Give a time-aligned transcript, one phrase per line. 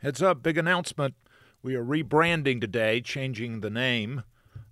[0.00, 1.16] Heads up, big announcement.
[1.60, 4.22] We are rebranding today, changing the name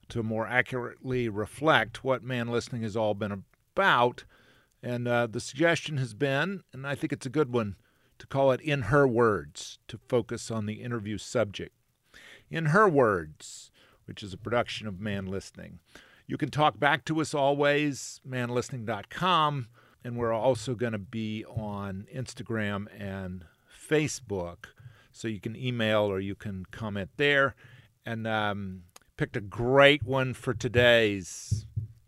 [0.08, 3.42] to more accurately reflect what man listening has all been
[3.74, 4.22] about.
[4.84, 7.74] And uh, the suggestion has been, and I think it's a good one,
[8.20, 11.74] to call it In Her Words, to focus on the interview subject.
[12.48, 13.72] In Her Words,
[14.04, 15.80] which is a production of Man Listening.
[16.28, 19.66] You can talk back to us always, manlistening.com,
[20.04, 24.66] and we're also going to be on Instagram and Facebook
[25.16, 27.54] so you can email or you can comment there.
[28.04, 28.82] And um,
[29.16, 31.66] picked a great one for today's,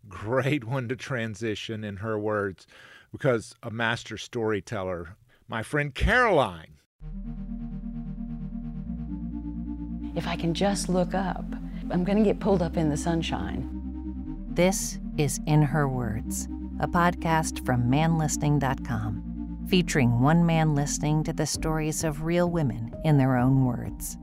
[0.08, 2.66] great one to transition in her words,
[3.10, 5.16] because a master storyteller,
[5.48, 6.74] my friend Caroline.
[10.14, 11.44] If I can just look up,
[11.90, 13.68] I'm going to get pulled up in the sunshine.
[14.50, 16.48] This is In Her Words,
[16.80, 19.27] a podcast from manlistening.com
[19.68, 24.16] featuring one man listening to the stories of real women in their own words.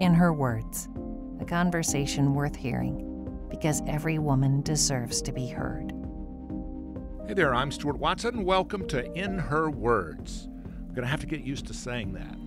[0.00, 0.88] In her words,
[1.38, 3.04] a conversation worth hearing
[3.50, 5.92] because every woman deserves to be heard.
[7.26, 8.42] Hey there, I'm Stuart Watson.
[8.42, 10.48] Welcome to In Her Words.
[10.64, 12.38] I'm going to have to get used to saying that.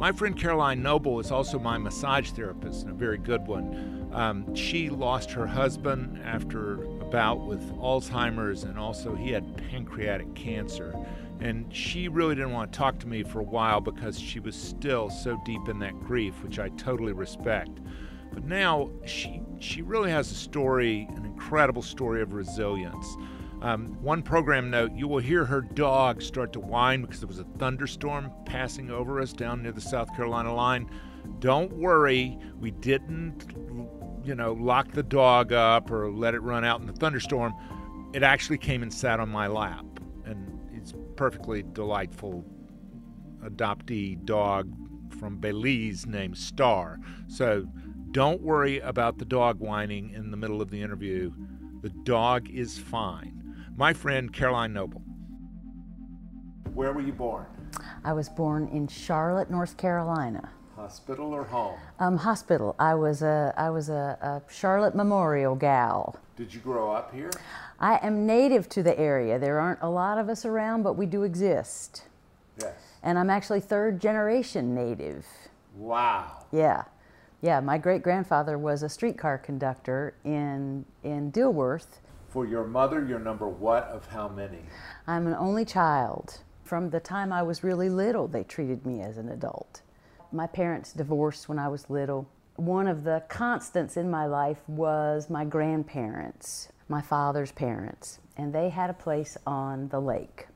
[0.00, 4.08] My friend Caroline Noble is also my massage therapist and a very good one.
[4.12, 10.34] Um, she lost her husband after a bout with Alzheimer's, and also he had pancreatic
[10.34, 10.94] cancer.
[11.40, 14.56] And she really didn't want to talk to me for a while because she was
[14.56, 17.78] still so deep in that grief, which I totally respect.
[18.32, 23.06] But now she she really has a story, an incredible story of resilience.
[23.62, 27.38] Um, one program note: you will hear her dog start to whine because there was
[27.38, 30.90] a thunderstorm passing over us down near the South Carolina line.
[31.40, 33.52] Don't worry, we didn't,
[34.24, 37.54] you know, lock the dog up or let it run out in the thunderstorm.
[38.12, 39.84] It actually came and sat on my lap,
[41.18, 42.44] perfectly delightful
[43.42, 44.72] adoptee dog
[45.18, 47.00] from Belize named Star.
[47.26, 47.66] So
[48.12, 51.32] don't worry about the dog whining in the middle of the interview.
[51.82, 53.66] The dog is fine.
[53.76, 55.02] My friend Caroline Noble.
[56.72, 57.46] Where were you born?
[58.04, 60.48] I was born in Charlotte, North Carolina.
[60.76, 61.80] Hospital or home?
[61.98, 62.76] Um, hospital.
[62.78, 66.14] I was a I was a, a Charlotte Memorial gal.
[66.36, 67.32] Did you grow up here?
[67.80, 69.38] I am native to the area.
[69.38, 72.04] There aren't a lot of us around, but we do exist.
[72.60, 72.74] Yes.
[73.02, 75.24] And I'm actually third generation native.
[75.76, 76.44] Wow.
[76.50, 76.84] Yeah.
[77.40, 82.00] Yeah, my great grandfather was a streetcar conductor in in Dilworth.
[82.28, 84.58] For your mother, you're number what of how many?
[85.06, 86.40] I'm an only child.
[86.64, 89.82] From the time I was really little, they treated me as an adult.
[90.32, 92.28] My parents divorced when I was little.
[92.58, 98.70] One of the constants in my life was my grandparents my father's parents, and they
[98.70, 100.48] had a place on the lake.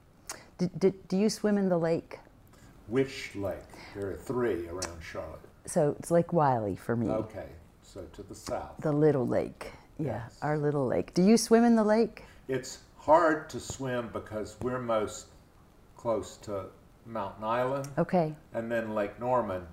[0.59, 2.19] D- d- do you swim in the lake?
[2.89, 3.59] Which lake?
[3.95, 5.41] There are three around Charlotte.
[5.67, 7.09] So it's Lake Wylie for me.
[7.09, 7.49] Okay,
[7.83, 8.73] so to the south.
[8.81, 9.73] The little lake.
[9.99, 10.39] Yeah, Yes.
[10.43, 11.13] our little lake.
[11.15, 12.25] Do you swim in the lake?
[12.49, 15.27] It's hard to swim because we're most
[15.99, 16.65] close to
[17.07, 18.35] Mountain Island Okay.
[18.55, 19.67] and then Lake Norman,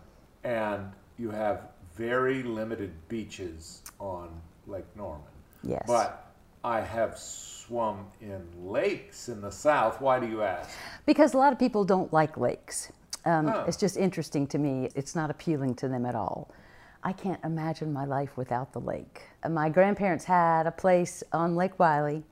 [0.44, 4.30] and you have very limited beaches on
[4.68, 5.28] Lake Norman.
[5.64, 5.84] Yes.
[5.86, 6.32] But
[6.64, 10.00] I have swum in lakes in the south.
[10.00, 10.70] Why do you ask?
[11.06, 12.92] Because a lot of people don't like lakes.
[13.26, 13.66] Um, Oh.
[13.68, 14.90] It's just interesting to me.
[14.96, 16.50] It's not appealing to them at all.
[17.04, 19.22] I can't imagine my life without the lake.
[19.44, 22.24] Uh, My grandparents had a place on Lake Wylie,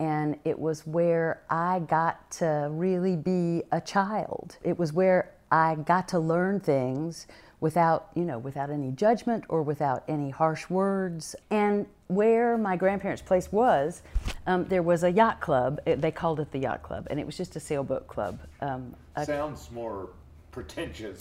[0.00, 4.56] and it was where I got to really be a child.
[4.64, 7.28] It was where I got to learn things
[7.60, 11.34] without, you know, without any judgment or without any harsh words.
[11.50, 14.02] And where my grandparents' place was,
[14.46, 15.80] um, there was a yacht club.
[15.86, 18.38] It- they called it the yacht club, and it was just a sailboat club.
[18.60, 20.10] Um, a- Sounds more
[20.52, 21.20] pretentious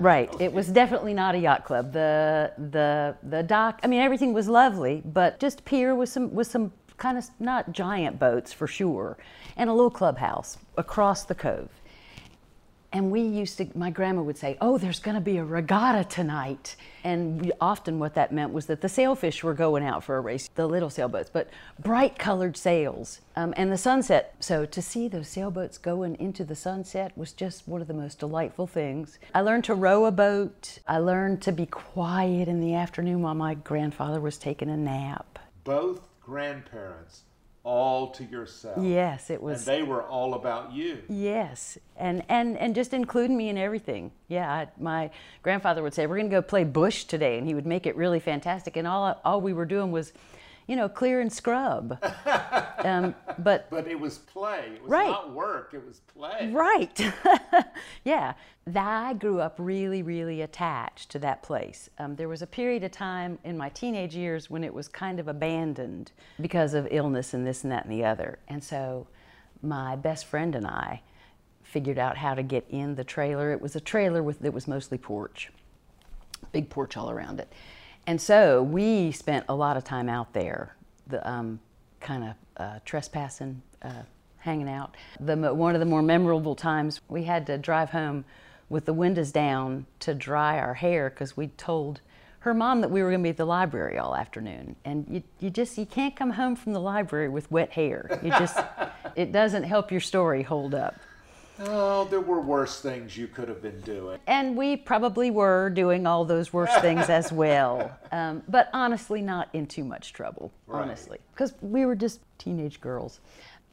[0.00, 0.34] Right.
[0.40, 1.92] It was definitely not a yacht club.
[1.92, 3.80] The the the dock.
[3.82, 7.72] I mean, everything was lovely, but just pier with some with some kind of not
[7.72, 9.18] giant boats for sure,
[9.56, 11.68] and a little clubhouse across the cove.
[12.92, 16.04] And we used to, my grandma would say, Oh, there's going to be a regatta
[16.04, 16.74] tonight.
[17.04, 20.48] And often what that meant was that the sailfish were going out for a race,
[20.54, 24.34] the little sailboats, but bright colored sails um, and the sunset.
[24.40, 28.18] So to see those sailboats going into the sunset was just one of the most
[28.20, 29.18] delightful things.
[29.34, 30.78] I learned to row a boat.
[30.86, 35.38] I learned to be quiet in the afternoon while my grandfather was taking a nap.
[35.64, 37.22] Both grandparents
[37.68, 38.78] all to yourself.
[38.82, 39.68] Yes, it was.
[39.68, 41.02] And they were all about you.
[41.06, 44.10] Yes, and and and just including me in everything.
[44.26, 45.10] Yeah, I, my
[45.42, 47.94] grandfather would say, "We're going to go play bush today," and he would make it
[47.94, 48.78] really fantastic.
[48.78, 50.14] And all all we were doing was,
[50.68, 51.98] you know, clear and scrub.
[52.84, 54.70] um, but but it was play.
[54.74, 55.08] It was right.
[55.08, 55.72] not work.
[55.74, 56.50] It was play.
[56.52, 57.00] Right.
[58.04, 58.34] yeah.
[58.76, 61.88] I grew up really, really attached to that place.
[61.98, 65.18] Um, there was a period of time in my teenage years when it was kind
[65.18, 68.38] of abandoned because of illness and this and that and the other.
[68.46, 69.06] And so
[69.62, 71.00] my best friend and I
[71.62, 73.52] figured out how to get in the trailer.
[73.52, 75.50] It was a trailer with that was mostly porch,
[76.52, 77.50] big porch all around it.
[78.08, 80.74] And so we spent a lot of time out there,
[81.08, 81.60] the um,
[82.00, 84.00] kind of uh, trespassing, uh,
[84.38, 84.96] hanging out.
[85.20, 88.24] The, one of the more memorable times we had to drive home
[88.70, 92.00] with the windows down to dry our hair because we told
[92.38, 94.74] her mom that we were going to be at the library all afternoon.
[94.86, 98.18] And you, you just you can't come home from the library with wet hair.
[98.22, 98.56] You just
[99.16, 100.94] it doesn't help your story hold up
[101.60, 104.18] Oh, there were worse things you could have been doing.
[104.26, 107.90] And we probably were doing all those worse things as well.
[108.12, 110.82] Um, but honestly, not in too much trouble, Right.
[110.82, 113.20] honestly, because we were just teenage girls.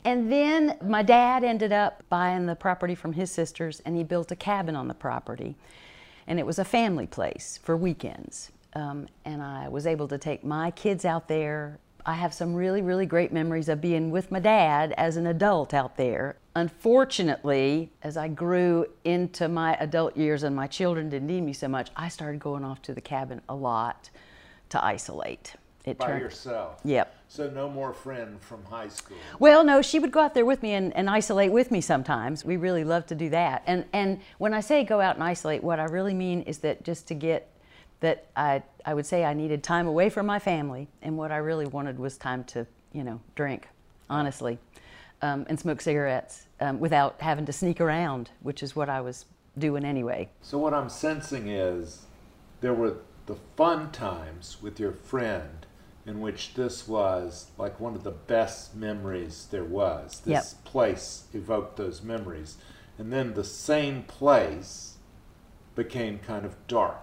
[0.03, 4.31] And then my dad ended up buying the property from his sisters, and he built
[4.31, 5.55] a cabin on the property.
[6.27, 8.51] And it was a family place for weekends.
[8.73, 11.79] Um, and I was able to take my kids out there.
[12.05, 15.73] I have some really, really great memories of being with my dad as an adult
[15.73, 16.37] out there.
[16.55, 21.67] Unfortunately, as I grew into my adult years and my children didn't need me so
[21.67, 24.09] much, I started going off to the cabin a lot
[24.69, 25.55] to isolate.
[25.83, 26.79] It By turned- yourself.
[26.85, 27.13] Yep.
[27.27, 29.17] So no more friend from high school.
[29.37, 32.45] Well, no, she would go out there with me and, and isolate with me sometimes.
[32.45, 33.63] We really love to do that.
[33.67, 36.83] And and when I say go out and isolate, what I really mean is that
[36.83, 37.49] just to get
[37.99, 41.37] that I I would say I needed time away from my family, and what I
[41.37, 43.67] really wanted was time to you know drink,
[44.09, 44.57] honestly,
[45.21, 49.25] um, and smoke cigarettes um, without having to sneak around, which is what I was
[49.57, 50.29] doing anyway.
[50.41, 52.03] So what I'm sensing is
[52.61, 55.65] there were the fun times with your friend
[56.05, 60.21] in which this was like one of the best memories there was.
[60.21, 62.57] This place evoked those memories.
[62.97, 64.97] And then the same place
[65.73, 66.97] became kind of dark.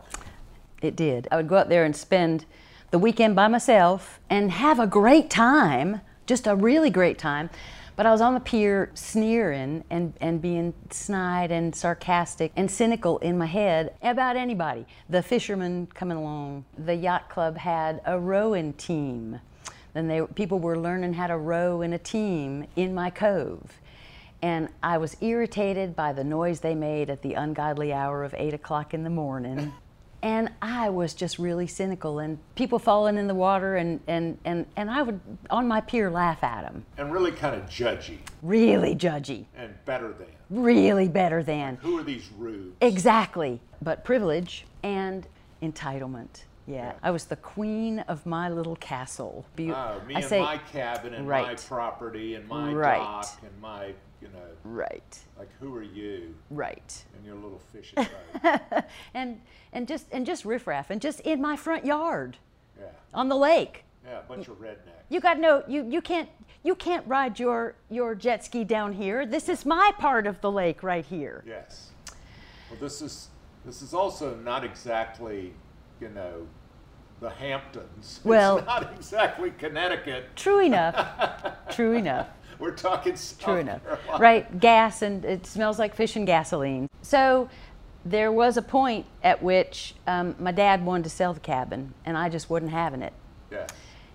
[0.81, 1.29] It did.
[1.31, 2.45] I would go out there and spend
[2.91, 7.51] the weekend by myself and have a great time, just a really great time.
[7.95, 13.19] But I was on the pier sneering and, and being snide and sarcastic and cynical
[13.19, 14.87] in my head about anybody.
[15.11, 19.41] The fishermen coming along, the yacht club had a rowing team.
[19.93, 23.79] Then they, people were learning how to row in a team in my cove.
[24.41, 28.55] And I was irritated by the noise they made at the ungodly hour of 8
[28.55, 29.73] o'clock in the morning.
[30.23, 34.67] And I was just really cynical, and people falling in the water, and, and, and,
[34.77, 35.21] and I would,
[35.51, 36.85] on my pier, laugh at them.
[36.97, 40.29] And really kind of judgy Really judgy, and better than.
[40.49, 41.77] really better than.
[41.83, 42.77] Who are these rubes?
[42.81, 43.61] Exactly.
[43.81, 45.27] But privilege and
[45.61, 46.45] entitlement.
[46.67, 46.75] Yeah.
[46.77, 46.93] Yeah.
[47.03, 49.45] I was the queen of my little castle.
[49.57, 52.99] Be- Oh, me I and say, my cabin and my property and my Right.
[52.99, 53.87] dock and my,
[54.21, 57.05] you know, Right, like who are you right.
[57.17, 58.07] and your little fishing
[58.43, 58.85] boat?
[59.15, 59.41] and
[59.73, 62.39] and just and just riffraff and just in my front yard
[62.79, 63.85] yeah, on the lake.
[64.07, 65.03] yeah, a bunch of rednecks.
[65.09, 66.29] You got no you you can't
[66.63, 69.27] you can't ride your your jet ski down here.
[69.27, 71.43] This is my part of the lake right here.
[71.45, 71.91] Yes.
[72.71, 73.29] Well, this is
[73.65, 75.53] this is also not exactly,
[76.03, 76.47] you know,
[77.21, 78.21] the Hamptons.
[78.25, 80.35] Well- it's not exactly Connecticut.
[80.37, 80.97] True enough.
[81.71, 82.27] True enough.
[82.59, 83.83] We're talking South True enough.
[83.85, 84.19] Carolina.
[84.19, 86.89] Right, gas and it smells like fish and gasoline.
[87.03, 87.49] So
[88.05, 92.17] there was a point at which um, my dad wanted to sell the cabin and
[92.19, 93.13] I just wasn't having it.
[93.51, 93.71] Yes.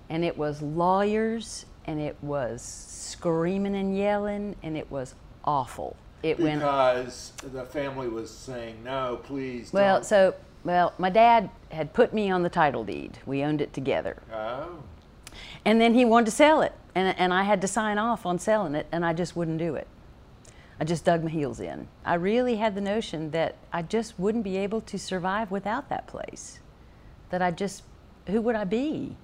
[0.09, 5.15] And it was lawyers and it was screaming and yelling and it was
[5.45, 5.95] awful.
[6.23, 9.71] It went Because the family was saying no, please.
[9.71, 10.05] well, don't.
[10.05, 10.35] so
[10.67, 13.19] well, my dad had put me on the title deed.
[13.25, 14.17] We owned it together.
[14.33, 14.83] Oh,
[15.63, 18.37] And then he wanted to sell it, and, and I had to sign off on
[18.37, 19.87] selling it, and I just wouldn't do it.
[20.77, 21.87] I just dug my heels in.
[22.03, 26.05] I really had the notion that I just wouldn't be able to survive without that
[26.05, 26.59] place.
[27.29, 27.83] That I just,
[28.27, 29.15] who would I be?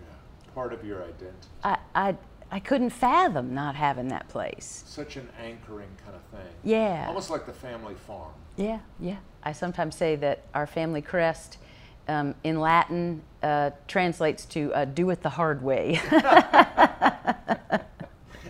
[0.00, 0.14] yeah.
[0.54, 1.46] Part of your identity.
[1.62, 2.16] I, I,
[2.50, 4.82] I couldn't fathom not having that place.
[4.86, 6.54] Such an anchoring kind of thing.
[6.64, 7.04] Yeah.
[7.06, 8.32] Almost like the family farm.
[8.56, 9.18] Yeah, yeah.
[9.46, 11.58] I sometimes say that our family crest
[12.08, 16.00] um, in Latin uh, translates to uh, do it the hard way.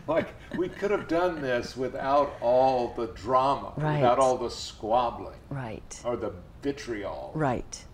[0.06, 3.96] like we could have done this without all the drama, Right.
[3.96, 7.30] without all the squabbling right, or the vitriol.
[7.34, 7.84] right.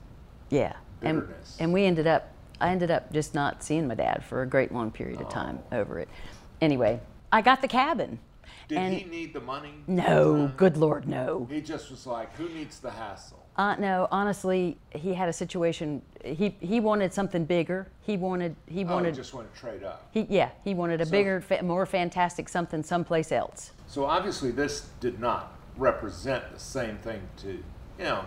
[0.49, 0.75] Yeah.
[1.01, 1.57] Bitterness.
[1.59, 2.31] and we ended up,
[2.61, 5.59] I ended up just not seeing my dad for a great long period of time
[5.73, 6.09] over it.
[6.61, 7.01] Anyway,
[7.33, 8.21] I got the cabin.
[8.69, 9.75] Did and he need the money?
[9.87, 11.47] no, good Lord, no.
[11.51, 13.43] He just was like, who needs the hassle?
[13.57, 16.01] Uh, no, honestly, he had a situation.
[16.25, 17.87] He he wanted something bigger.
[18.01, 20.09] He wanted he Oh, he wanted just want to trade up.
[20.11, 23.73] he yeah he wanted a bigger, more fantastic something someplace else.
[23.89, 27.63] So obviously, this did not represent the same thing to
[27.99, 28.25] him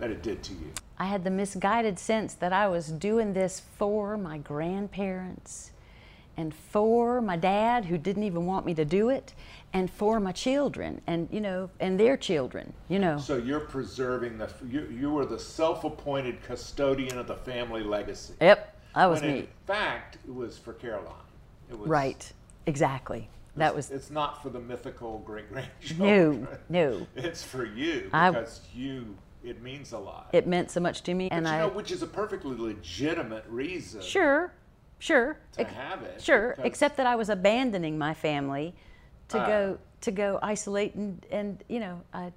[0.00, 0.72] that it did to you.
[0.98, 5.70] I had the misguided sense that I was doing this for my grandparents
[6.38, 9.34] and for my dad who didn't even want me to do it
[9.72, 13.18] and for my children and you know and their children, you know.
[13.18, 18.34] So you're preserving the you, you were the self-appointed custodian of the family legacy.
[18.40, 19.38] Yep, that was when me.
[19.40, 21.12] in fact, it was for Caroline.
[21.68, 22.32] It was Right.
[22.66, 23.28] Exactly.
[23.56, 26.48] That was It's not for the mythical great no, grandchildren.
[26.68, 26.98] no.
[26.98, 29.16] No it's for you I- because you.
[29.44, 30.30] It means a lot.
[30.32, 33.44] It meant so much to me and you I know, which is a perfectly legitimate
[33.48, 34.52] reason Sure,
[34.98, 35.38] sure.
[35.52, 36.20] to Ex- have it.
[36.22, 38.74] Sure, because- except that I was abandoning my family
[39.28, 39.46] to Ah.
[39.46, 42.32] go to go isolate and, and you know I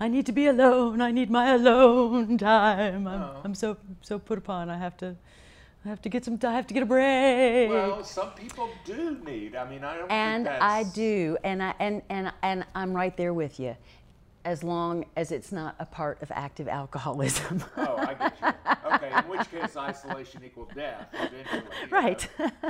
[0.00, 1.00] I need to be alone.
[1.00, 3.06] I need my alone time.
[3.06, 3.40] I'm, Oh.
[3.44, 4.68] I'm so so put upon.
[4.70, 5.16] I have to
[5.84, 7.70] I have to get some I have to get a break.
[7.70, 9.54] Well, some people do need.
[9.54, 10.10] I mean, I don't.
[10.10, 13.76] and I do, and I and and and I'm right there with you,
[14.46, 17.62] as long as it's not a part of active alcoholism.
[17.76, 18.92] Oh, I get you.
[18.94, 21.62] Okay, in which case isolation equals death eventually.
[21.82, 21.96] you know.
[21.96, 22.28] Right.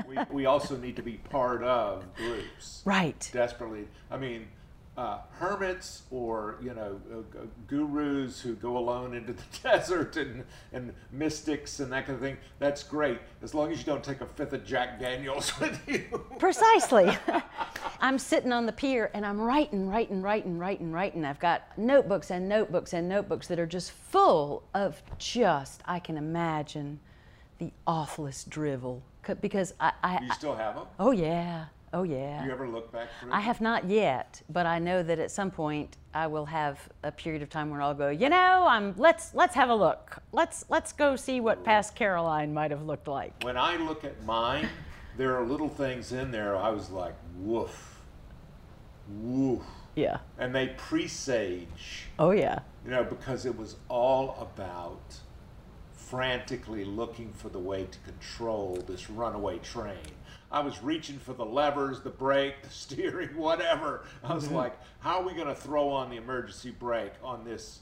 [0.08, 2.82] we, we also need to be part of groups.
[2.84, 3.30] right.
[3.32, 3.86] Desperately.
[4.10, 4.48] I mean,
[4.96, 10.92] uh, hermits or, you know, uh, gurus who go alone into the desert and, and
[11.12, 13.18] mystics and that kind of thing, that's great.
[13.42, 16.04] As long as you don't take a fifth of Jack Daniels with you.
[16.38, 17.16] Precisely.
[18.06, 21.24] I'm sitting on the pier and I'm writing, writing, writing, writing, writing.
[21.24, 26.16] I've got notebooks and notebooks and notebooks that are just full of just, I can
[26.16, 27.00] imagine,
[27.58, 29.02] the awfulest drivel.
[29.40, 30.86] Because I, I, you still have them?
[31.00, 32.44] oh yeah, oh yeah.
[32.46, 35.50] You ever look back through I have not yet, but I know that at some
[35.50, 39.34] point I will have a period of time where I'll go, you know, I'm let's
[39.34, 40.18] let's have a look.
[40.30, 43.42] Let's let's go see what past Caroline might have looked like.
[43.42, 44.68] When I look at mine,
[45.16, 47.95] there are little things in there I was like, woof,
[49.08, 49.62] woof.
[49.94, 50.18] Yeah.
[50.38, 52.60] And they presage, Oh yeah.
[52.84, 55.18] you know, because it was all about
[55.94, 59.96] frantically looking for the way to control this runaway train.
[60.52, 64.04] I was reaching for the levers, the brake, the steering, whatever.
[64.22, 64.54] I was mm-hmm.
[64.54, 67.80] like, how are we going to throw on the emergency brake on this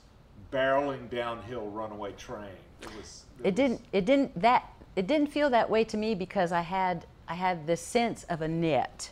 [0.52, 2.48] barreling downhill runaway train?
[2.80, 3.24] It was.
[3.38, 6.60] It was- didn't it didn't that it didn't feel that way to me because I
[6.60, 9.10] had I had this sense of a net.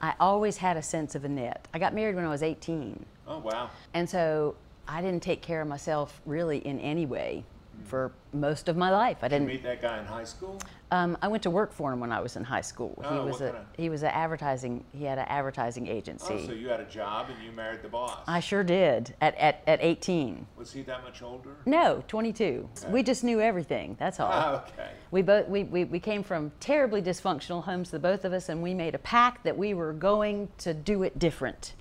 [0.00, 1.68] I always had a sense of a net.
[1.72, 3.04] I got married when I was 18.
[3.26, 3.70] Oh wow.
[3.94, 7.44] And so I didn't take care of myself really in any way
[7.84, 9.18] for most of my life.
[9.22, 10.60] I Did you didn't meet that guy in high school?
[10.92, 12.94] Um, I went to work for him when I was in high school.
[13.02, 16.34] he Oh, was a kinda- he was an advertising he had an advertising agency.
[16.44, 18.20] Oh, so you had a job and you married the boss.
[18.28, 20.46] I sure did at, at, at 18.
[20.56, 21.56] Was he that much older?
[21.66, 22.68] No, 22.
[22.88, 23.96] We just knew everything.
[23.98, 24.30] That's all.
[24.32, 24.90] Ah, okay.
[25.10, 28.62] We both we, we, we came from terribly dysfunctional homes, the both of us, and
[28.62, 31.74] we made a pact that we were going to do it different.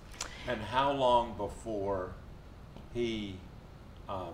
[0.47, 2.11] And how long before
[2.93, 3.35] he,
[4.09, 4.33] um,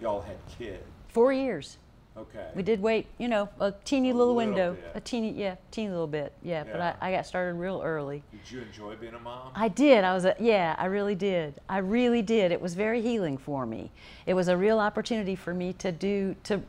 [0.00, 0.82] y'all had kids?
[1.08, 1.78] Four years.
[2.18, 2.48] Okay.
[2.54, 4.92] We did wait, you know, a teeny little, little window, bit.
[4.94, 6.64] a teeny yeah, teeny little bit, yeah.
[6.64, 8.22] But I, I got started real early.
[8.32, 9.52] Did you enjoy being a mom?
[9.54, 10.04] I did.
[10.04, 11.60] I was a, yeah, I really did.
[11.68, 12.50] I really did.
[12.52, 13.90] It was very healing for me.
[14.26, 16.60] It was a real opportunity for me to do to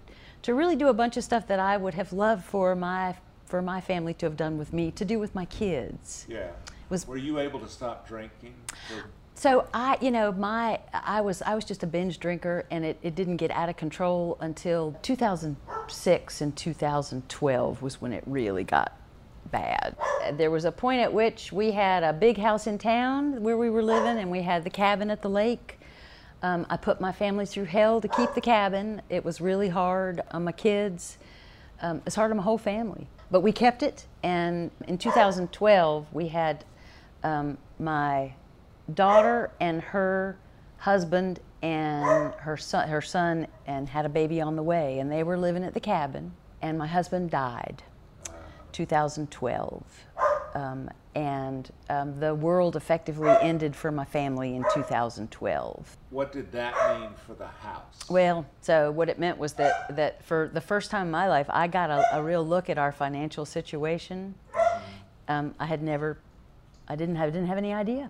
[0.43, 3.15] to really do a bunch of stuff that I would have loved for my
[3.45, 6.25] for my family to have done with me, to do with my kids.
[6.29, 6.51] yeah.
[6.89, 8.53] was- Were you able to stop drinking?
[9.39, 12.99] So I, you know, my I was I was just a binge drinker, and it,
[13.01, 18.99] it didn't get out of control until 2006 and 2012 was when it really got
[19.49, 19.95] bad.
[20.33, 23.69] There was a point at which we had a big house in town where we
[23.69, 25.79] were living, and we had the cabin at the lake.
[26.43, 29.01] Um, I put my family through hell to keep the cabin.
[29.07, 31.17] It was really hard on my kids.
[31.81, 33.07] Um, it's hard on my whole family.
[33.31, 36.65] But we kept it, and in 2012, we had
[37.23, 38.33] um, my
[38.93, 40.37] daughter and her
[40.77, 45.23] husband and her son, her son, and had a baby on the way, and they
[45.23, 46.31] were living at the cabin.
[46.61, 47.83] And my husband died.
[48.71, 49.83] 2012.
[50.55, 55.97] Um, and um, the world effectively ended for my family in 2012.
[56.09, 58.09] What did that mean for the house?
[58.09, 61.47] Well, so what it meant was that, that for the first time in my life,
[61.49, 64.35] I got a, a real look at our financial situation.
[65.27, 66.17] Um, I had never,
[66.87, 68.09] I didn't have, didn't have any idea.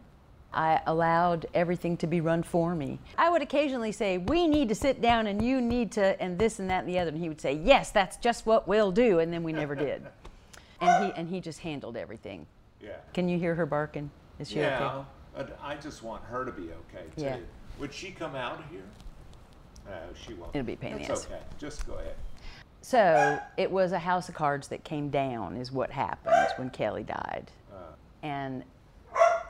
[0.54, 3.00] I allowed everything to be run for me.
[3.18, 6.60] I would occasionally say, We need to sit down and you need to, and this
[6.60, 7.10] and that and the other.
[7.10, 9.20] And he would say, Yes, that's just what we'll do.
[9.20, 10.06] And then we never did.
[10.82, 12.48] And he, and he just handled everything.
[12.82, 12.92] Yeah.
[13.14, 14.10] Can you hear her barking?
[14.40, 15.04] Is she yeah.
[15.36, 15.52] okay?
[15.62, 17.22] I just want her to be okay too.
[17.22, 17.38] Yeah.
[17.80, 18.84] Would she come out here?
[19.86, 20.56] No, she won't.
[20.56, 21.26] It'll be a pain in the ass.
[21.26, 21.42] okay.
[21.58, 22.16] Just go ahead.
[22.82, 27.04] So it was a house of cards that came down, is what happened when Kelly
[27.04, 27.52] died.
[27.72, 27.78] Uh.
[28.24, 28.64] And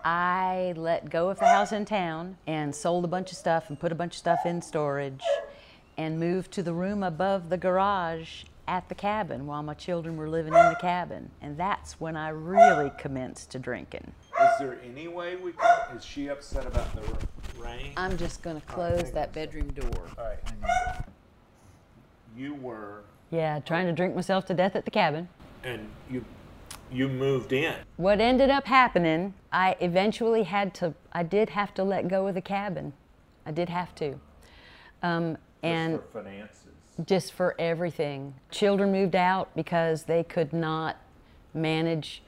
[0.03, 3.79] I let go of the house in town and sold a bunch of stuff and
[3.79, 5.21] put a bunch of stuff in storage
[5.97, 10.29] and moved to the room above the garage at the cabin while my children were
[10.29, 11.29] living in the cabin.
[11.41, 14.11] And that's when I really commenced to drinking.
[14.39, 15.97] Is there any way we can?
[15.97, 17.17] Is she upset about the r-
[17.57, 17.91] rain?
[17.97, 19.89] I'm just going to close that bedroom door.
[20.17, 20.37] All right.
[20.45, 20.63] hang
[20.95, 21.03] on.
[22.37, 23.01] You were,
[23.31, 25.27] Yeah, trying to drink myself to death at the cabin.
[25.63, 26.23] and you,
[26.91, 27.75] you moved in.
[27.97, 32.35] What ended up happening, I eventually had to, I did have to let go of
[32.35, 32.93] the cabin.
[33.45, 34.19] I did have to.
[35.01, 36.67] Um, and Just for finances.
[37.05, 38.33] just for everything.
[38.51, 40.97] Children moved out because they could not
[41.53, 42.21] manage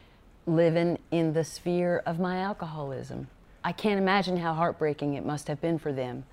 [0.46, 3.28] living in the sphere of my alcoholism.
[3.64, 6.24] I can't imagine how heartbreaking it must have been for them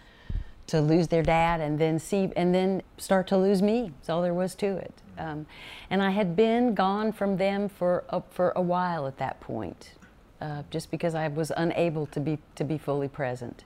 [0.69, 3.91] to lose their dad and then see and then start to lose me.
[3.97, 4.93] That's all there was to it.
[5.19, 5.47] Um,
[5.91, 9.95] and I had been gone from them for a, for a while at that point,
[10.41, 13.65] uh, just because I was unable to be to be fully present.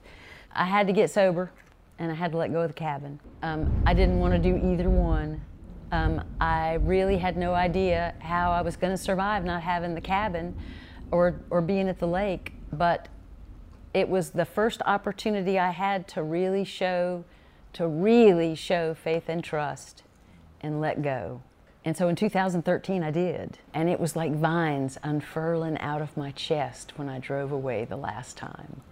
[0.54, 1.50] I had to get sober,
[1.99, 3.21] and I had to let go of the cabin.
[3.42, 5.40] Um, I didn't want to do either one.
[5.90, 10.00] Um, I really had no idea how I was going to survive not having the
[10.00, 10.54] cabin,
[11.11, 13.09] or or being at the lake, but
[13.95, 17.25] it was the first opportunity I had to really show,
[17.75, 20.03] to really show faith and trust
[20.61, 21.43] and let go.
[21.85, 23.59] And so in 2013, I did.
[23.75, 27.97] And it was like vines unfurling out of my chest when I drove away the
[27.97, 28.83] last time.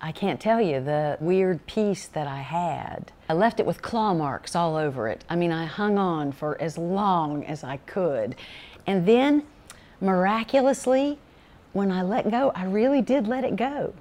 [0.00, 3.12] I can't tell you the weird peace that I had.
[3.28, 5.24] I left it with claw marks all over it.
[5.28, 8.34] I mean, I hung on for as long as I could.
[8.84, 9.44] And then,
[10.00, 11.18] miraculously,
[11.72, 13.94] when I let go, I really did let it go.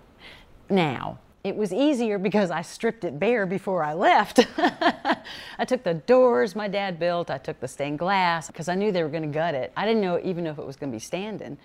[0.72, 4.46] Now, it was easier because I stripped it bare before I left.
[4.58, 8.92] I took the doors my dad built, I took the stained glass because I knew
[8.92, 9.72] they were going to gut it.
[9.76, 11.58] I didn't know even if it was going to be standing.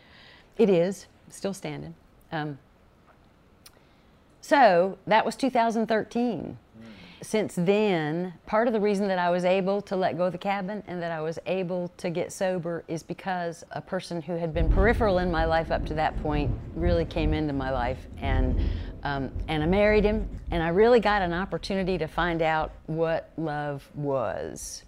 [0.58, 1.94] It is still standing.
[2.32, 2.58] Um,
[4.40, 6.58] so that was 2013.
[7.22, 10.38] Since then, part of the reason that I was able to let go of the
[10.38, 14.52] cabin and that I was able to get sober is because a person who had
[14.54, 18.60] been peripheral in my life up to that point really came into my life, and
[19.06, 23.30] um, and I married him, and I really got an opportunity to find out what
[23.36, 24.82] love was,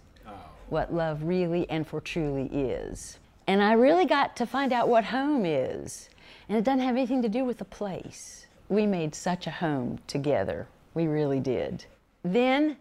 [0.67, 5.05] what love really and for truly is, and I really got to find out what
[5.05, 6.09] home is,
[6.49, 8.45] and it doesn't have anything to do with the place.
[8.67, 10.67] We made such a home together.
[10.93, 11.85] We really did.
[12.21, 12.75] Then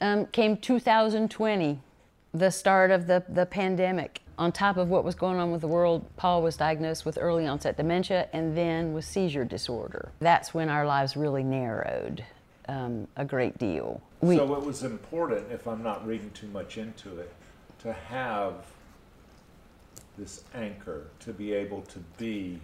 [0.00, 1.80] um, came 2020,
[2.32, 4.20] the start of the, the pandemic.
[4.38, 7.44] On top of what was going on with the world, Paul was diagnosed with early
[7.48, 10.12] onset dementia and then with seizure disorder.
[10.20, 12.24] That's when our lives really narrowed
[12.68, 14.00] um, a great deal.
[14.20, 17.32] We, so it was important, if I'm not reading too much into it,
[17.80, 18.54] to have
[20.16, 22.60] this anchor to be able to be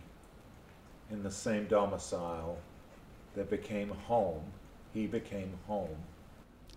[1.11, 2.57] in the same domicile
[3.35, 4.43] that became home.
[4.93, 5.97] He became home.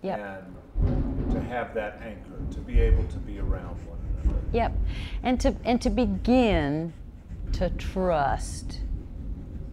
[0.02, 0.20] Yep.
[0.20, 3.98] And to have that anchor, to be able to be around one.
[4.54, 4.74] Yep.
[5.24, 6.94] And to and to begin
[7.54, 8.82] to trust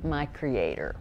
[0.03, 0.97] my creator.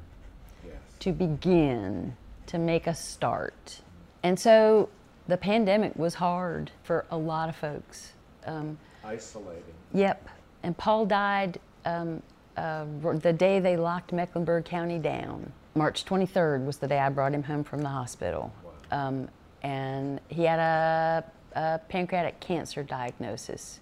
[0.65, 0.75] Yes.
[0.99, 2.15] To begin
[2.47, 3.81] to make a start.
[4.23, 4.89] And so
[5.27, 8.13] the pandemic was hard for a lot of folks.
[8.45, 9.63] Um, Isolating.
[9.93, 10.29] Yep.
[10.63, 12.21] And Paul died um,
[12.55, 12.85] uh,
[13.21, 15.51] the day they locked Mecklenburg County down.
[15.75, 18.53] March 23rd was the day I brought him home from the hospital.
[18.91, 19.27] Um,
[19.63, 21.23] and he had a,
[21.55, 23.79] a pancreatic cancer diagnosis.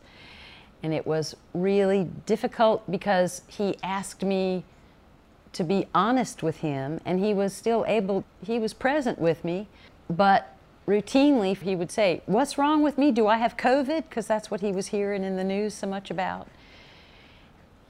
[0.83, 4.63] And it was really difficult because he asked me
[5.53, 9.67] to be honest with him, and he was still able, he was present with me,
[10.09, 10.55] but
[10.87, 13.11] routinely he would say, What's wrong with me?
[13.11, 14.09] Do I have COVID?
[14.09, 16.47] Because that's what he was hearing in the news so much about.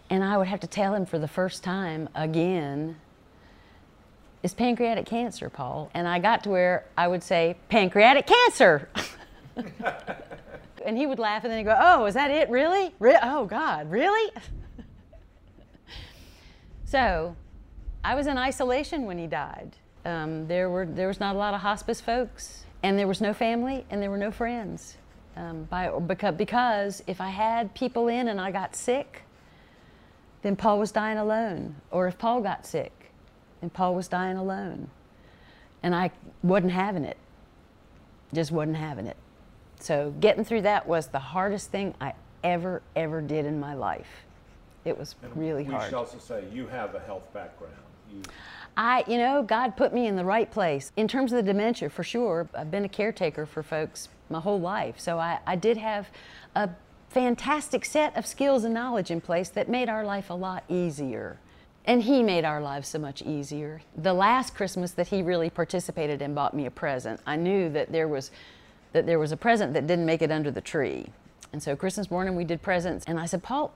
[0.10, 2.98] And I would have to tell him for the first time again,
[4.44, 5.92] It's pancreatic cancer, Paul.
[5.94, 8.90] And I got to where I would say, Pancreatic cancer!
[10.86, 12.50] And he would laugh and then he'd go, Oh, is that it?
[12.50, 12.94] Really?
[13.00, 14.32] Re- oh, God, really?
[16.86, 17.36] so
[18.04, 19.76] I was in isolation when he died.
[20.06, 23.34] Um, there, were, there was not a lot of hospice folks, and there was no
[23.34, 24.98] family, and there were no friends.
[25.38, 29.22] Um, by, because, because if I had people in and I got sick,
[30.42, 31.76] then Paul was dying alone.
[31.92, 33.12] Or if Paul got sick,
[33.62, 34.90] then Paul was dying alone.
[35.84, 37.18] And I wasn't having it.
[38.34, 39.18] Just wasn't having it.
[39.82, 42.14] So getting through that was the hardest thing I
[42.44, 44.26] ever, ever did in my life.
[44.86, 45.86] It was And really we hard.
[45.86, 47.74] should also say you have a health background.
[48.12, 48.22] You,
[48.76, 50.92] I, you know, God put me in the right place.
[50.98, 54.60] In terms of the dementia, for sure, I've been a caretaker for folks my whole
[54.60, 55.00] life.
[55.00, 56.08] So I, I did have
[56.56, 56.70] a
[57.10, 61.38] fantastic set of skills and knowledge in place that made our life a lot easier.
[61.86, 63.82] And He made our lives so much easier.
[63.96, 67.20] The last Christmas that He really participated in bought me a present.
[67.26, 68.32] I knew that there was,
[68.94, 71.08] that there was a present that didn't make it under the tree.
[71.54, 73.74] And so Christmas morning we did presents, and I said, Paul,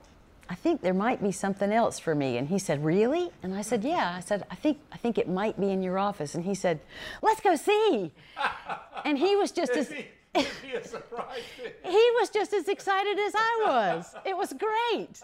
[0.48, 2.36] I think there might be something else for me.
[2.38, 3.30] And he said, Really?
[3.42, 4.14] And I said, Yeah.
[4.16, 6.34] I said, I think I think it might be in your office.
[6.36, 6.78] And he said,
[7.20, 8.12] Let's go see.
[9.04, 11.42] and he was just as It'd be, it'd be a surprise.
[11.56, 14.14] to- he was just as excited as I was.
[14.24, 15.20] It was great.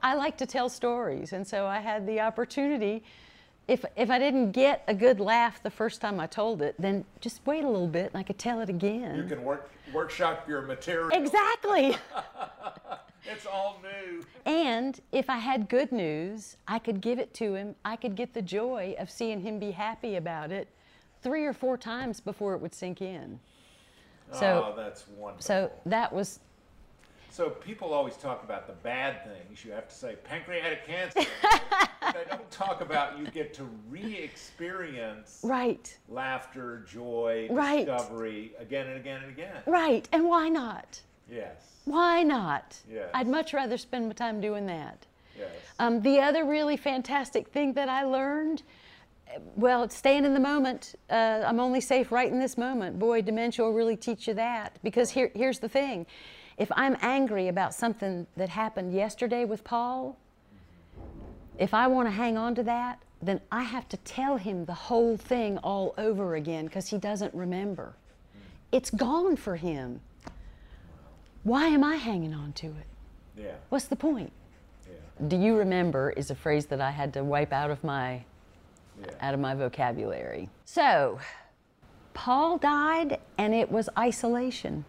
[0.00, 3.02] I like to tell stories, and so I had the opportunity.
[3.68, 7.04] If, if I didn't get a good laugh the first time I told it, then
[7.20, 9.16] just wait a little bit and I could tell it again.
[9.16, 11.10] You can work workshop your material.
[11.12, 11.96] exactly.
[13.24, 14.24] It's all new.
[14.46, 17.74] And if I had good news, I could give it to him.
[17.84, 20.68] I could get the joy of seeing him be happy about it
[21.22, 23.38] three or four times before it would sink in.
[24.32, 25.42] So, oh, that's wonderful.
[25.42, 26.40] so that was
[27.32, 29.64] So people always talk about the bad things.
[29.64, 31.20] You have to say pancreatic cancer.
[32.02, 37.86] but they don't talk about you get to re-experience right, laughter, joy, Right.
[37.86, 39.62] discovery again and again and again.
[39.64, 40.06] right.
[40.12, 41.00] And why not?
[41.30, 41.56] Yes.
[41.86, 42.76] Why not?
[42.92, 43.08] Yes.
[43.14, 45.06] I'd much rather spend my time doing that.
[45.38, 45.48] Yes.
[45.78, 48.62] Um, the other really fantastic thing that I learned,
[49.56, 50.96] well, staying in the moment.
[51.08, 52.98] Uh, I'm only safe right in this moment.
[52.98, 54.78] Boy, dementia will really teach you that.
[54.82, 56.04] Because here, here's the thing
[56.58, 60.16] if I'm angry about something that happened yesterday with Paul,
[61.58, 64.74] if I want to hang on to that, then I have to tell him the
[64.74, 67.94] whole thing all over again because he doesn't remember.
[68.72, 70.00] It's gone for him.
[71.44, 72.86] Why am I hanging on to it?
[73.36, 73.52] yeah.
[73.68, 74.32] What's the point?
[74.88, 75.28] Yeah.
[75.28, 78.24] Do you remember is a phrase that I had to wipe out of my
[79.00, 79.10] Yeah.
[79.20, 80.50] out of my vocabulary.
[80.66, 81.18] So,
[82.14, 84.84] Paul died and it was isolation.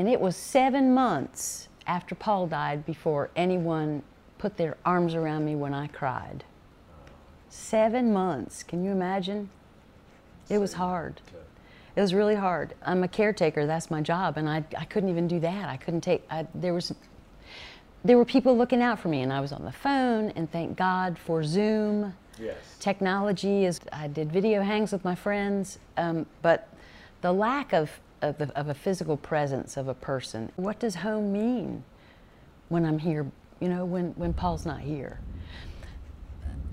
[0.00, 4.02] And it was 7 months after Paul died before anyone
[4.38, 6.42] put their arms around me when I cried.
[7.50, 8.62] 7 months.
[8.62, 9.50] Can you imagine?
[10.48, 11.20] It was hard.
[11.94, 12.72] It was really hard.
[12.82, 15.68] I'm a caretaker, that's my job, and I, I couldn't even do that.
[15.68, 16.94] I couldn't take, I, there was,
[18.02, 20.78] there were people looking out for me, and I was on the phone, and thank
[20.78, 22.14] God for Zoom.
[22.38, 22.56] Yes.
[22.78, 26.70] Technology is, I did video hangs with my friends, um, but
[27.20, 31.32] the lack of, of, the, of a physical presence of a person, what does home
[31.32, 31.84] mean
[32.68, 33.26] when I'm here,
[33.60, 35.20] you know, when, when Paul's not here?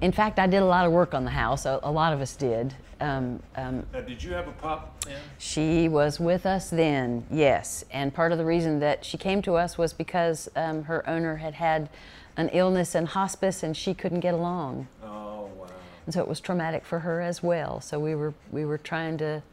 [0.01, 2.21] In fact, I did a lot of work on the house, a, a lot of
[2.21, 2.75] us did.
[2.99, 5.21] Um, um, did you have a pup then?
[5.37, 7.85] she was with us then, yes.
[7.91, 11.37] And part of the reason that she came to us was because um, her owner
[11.37, 11.89] had had
[12.37, 14.87] an illness in hospice and she couldn't get along.
[15.03, 15.67] Oh, wow.
[16.05, 17.81] And so it was traumatic for her as well.
[17.81, 19.43] So we were we were trying to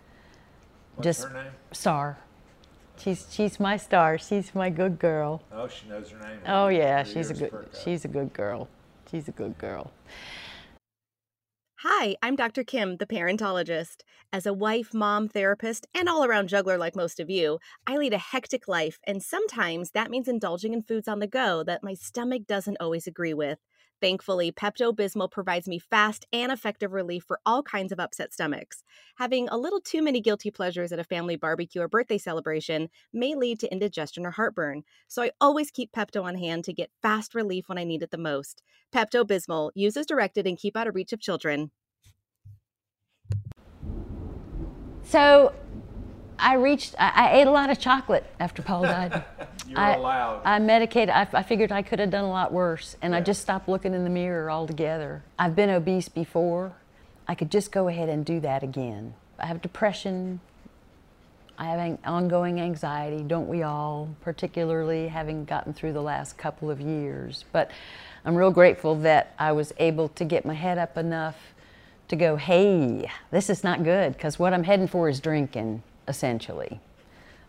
[0.96, 1.52] What's just her name?
[1.72, 2.18] star.
[2.96, 4.18] She's she's my star.
[4.18, 5.42] She's my good girl.
[5.52, 6.38] Oh, she knows her name.
[6.46, 8.68] Oh yeah, Three she's a good she's a good girl.
[9.10, 9.90] She's a good girl.
[11.86, 12.64] Hi, I'm Dr.
[12.64, 14.04] Kim, the parentologist.
[14.32, 18.14] As a wife, mom, therapist, and all around juggler like most of you, I lead
[18.14, 21.92] a hectic life, and sometimes that means indulging in foods on the go that my
[21.92, 23.58] stomach doesn't always agree with.
[24.04, 28.84] Thankfully, Pepto Bismol provides me fast and effective relief for all kinds of upset stomachs.
[29.16, 33.34] Having a little too many guilty pleasures at a family barbecue or birthday celebration may
[33.34, 37.34] lead to indigestion or heartburn, so I always keep Pepto on hand to get fast
[37.34, 38.62] relief when I need it the most.
[38.94, 41.70] Pepto Bismol, use as directed and keep out of reach of children.
[45.04, 45.54] So
[46.38, 49.24] I reached I, I ate a lot of chocolate after Paul died.
[49.66, 50.42] You're I, allowed.
[50.44, 51.10] I medicated.
[51.10, 53.94] I, I figured I could have done a lot worse, and I just stopped looking
[53.94, 55.22] in the mirror altogether.
[55.38, 56.72] I've been obese before.
[57.26, 59.14] I could just go ahead and do that again.
[59.38, 60.40] I have depression.
[61.56, 64.08] I have an- ongoing anxiety, don't we all?
[64.20, 67.44] Particularly having gotten through the last couple of years.
[67.52, 67.70] But
[68.24, 71.36] I'm real grateful that I was able to get my head up enough
[72.08, 76.80] to go, hey, this is not good, because what I'm heading for is drinking, essentially.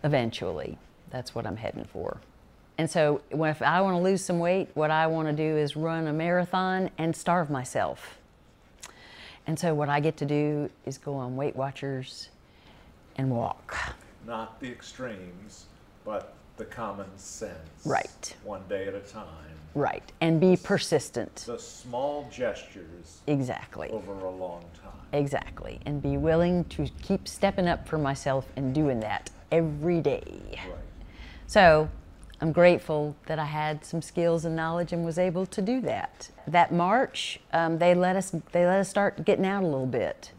[0.03, 0.77] eventually.
[1.09, 2.19] That's what I'm heading for.
[2.77, 5.75] And so, if I want to lose some weight, what I want to do is
[5.75, 8.17] run a marathon and starve myself.
[9.47, 12.29] And so, what I get to do is go on Weight Watchers
[13.15, 13.95] and walk.
[14.27, 15.65] Not the extremes,
[16.03, 17.57] but the common sense.
[17.85, 18.35] Right.
[18.43, 19.25] One day at a time.
[19.73, 20.09] Right.
[20.21, 21.35] And be persistent.
[21.47, 23.89] The small gestures Exactly.
[23.89, 24.93] over a long time.
[25.11, 25.79] Exactly.
[25.85, 30.23] And be willing to keep stepping up for myself and doing that every day.
[30.51, 30.77] Right.
[31.47, 31.89] So
[32.41, 36.29] I'm grateful that I had some skills and knowledge and was able to do that.
[36.47, 40.31] That March, um, they let us they let us start getting out a little bit,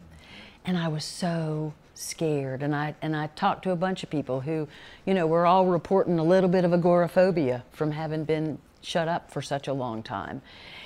[0.65, 2.63] and I was so scared.
[2.63, 4.67] And I and I talked to a bunch of people who,
[5.05, 9.31] you know, were all reporting a little bit of agoraphobia from having been shut up
[9.31, 10.41] for such a long time,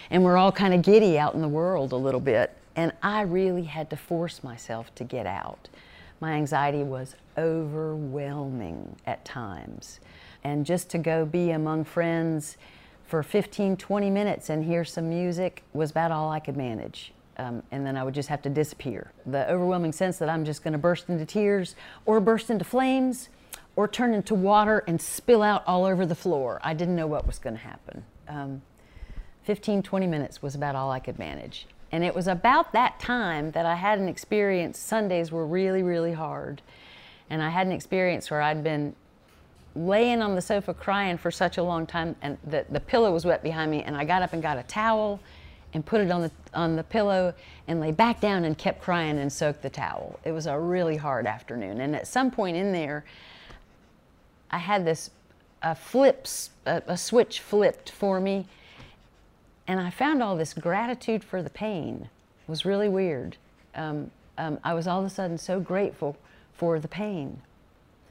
[0.09, 2.55] and we're all kind of giddy out in the world a little bit.
[2.75, 5.67] And I really had to force myself to get out.
[6.21, 9.99] My anxiety was overwhelming at times.
[10.43, 12.57] And just to go be among friends
[13.05, 17.11] for 15, 20 minutes and hear some music was about all I could manage.
[17.41, 19.11] Um, and then I would just have to disappear.
[19.25, 21.75] The overwhelming sense that I'm just going to burst into tears
[22.05, 23.29] or burst into flames
[23.75, 26.61] or turn into water and spill out all over the floor.
[26.63, 28.03] I didn't know what was going to happen.
[28.27, 28.61] Um,
[29.43, 31.65] 15, 20 minutes was about all I could manage.
[31.91, 34.77] And it was about that time that I had an experience.
[34.77, 36.61] Sundays were really, really hard.
[37.31, 38.95] And I had an experience where I'd been
[39.73, 43.25] laying on the sofa crying for such a long time, and the, the pillow was
[43.25, 43.81] wet behind me.
[43.81, 45.19] And I got up and got a towel
[45.73, 47.33] and put it on the, on the pillow
[47.67, 50.19] and lay back down and kept crying and soaked the towel.
[50.25, 51.79] It was a really hard afternoon.
[51.81, 53.05] And at some point in there,
[54.49, 55.11] I had this
[55.63, 58.47] a flips, a, a switch flipped for me
[59.67, 62.09] and I found all this gratitude for the pain.
[62.45, 63.37] It was really weird.
[63.75, 66.17] Um, um, I was all of a sudden so grateful
[66.53, 67.41] for the pain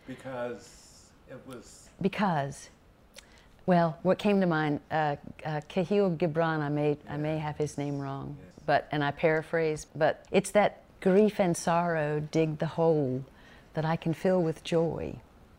[0.07, 2.71] Because it was because,
[3.71, 5.15] well, what came to mind, uh,
[5.47, 9.87] uh, Kahil Gibran, I may, I may have his name wrong, but and I paraphrase,
[9.95, 13.25] but it's that grief and sorrow dig the hole
[13.75, 15.15] that I can fill with joy.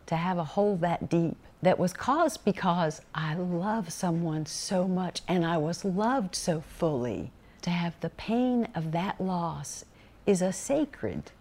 [0.08, 5.22] To have a hole that deep that was caused because I love someone so much
[5.26, 7.32] and I was loved so fully.
[7.62, 9.86] To have the pain of that loss
[10.26, 11.32] is a sacred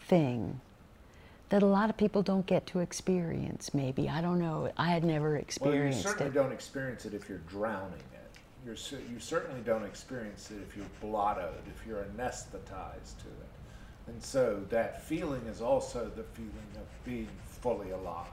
[0.00, 0.60] thing
[1.48, 4.08] that a lot of people don't get to experience, maybe.
[4.08, 4.70] I don't know.
[4.76, 6.34] I had never experienced well, you certainly it.
[6.34, 8.38] don't experience it if you're drowning it.
[8.66, 8.76] You're,
[9.10, 13.48] you certainly don't experience it if you're blottoed, if you're anesthetized to it.
[14.08, 18.26] And so that feeling is also the feeling of being fully alive.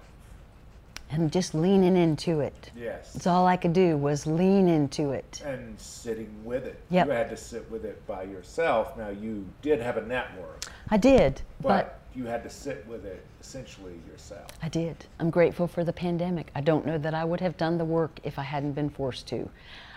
[1.11, 2.71] And just leaning into it.
[2.75, 3.15] Yes.
[3.15, 5.41] It's all I could do was lean into it.
[5.45, 6.81] and sitting with it.
[6.89, 7.07] Yep.
[7.07, 8.97] You had to sit with it by yourself.
[8.97, 13.05] Now you did have a network, I did, but, but you had to sit with
[13.05, 14.47] it essentially yourself.
[14.63, 14.95] I did.
[15.19, 16.49] I'm grateful for the pandemic.
[16.55, 19.27] I don't know that I would have done the work if I hadn't been forced
[19.27, 19.49] to.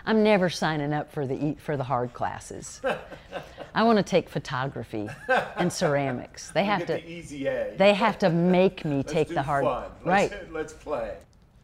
[0.04, 2.80] I'm never signing up for the e- for the hard classes.
[3.74, 5.08] I want to take photography
[5.56, 6.50] and ceramics.
[6.50, 7.74] They have to the easy A.
[7.76, 9.90] they have to make me take the hard fun.
[10.04, 10.30] right.
[10.30, 11.14] Let's, let's play.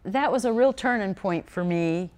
[0.05, 2.11] that was a real turning point for me.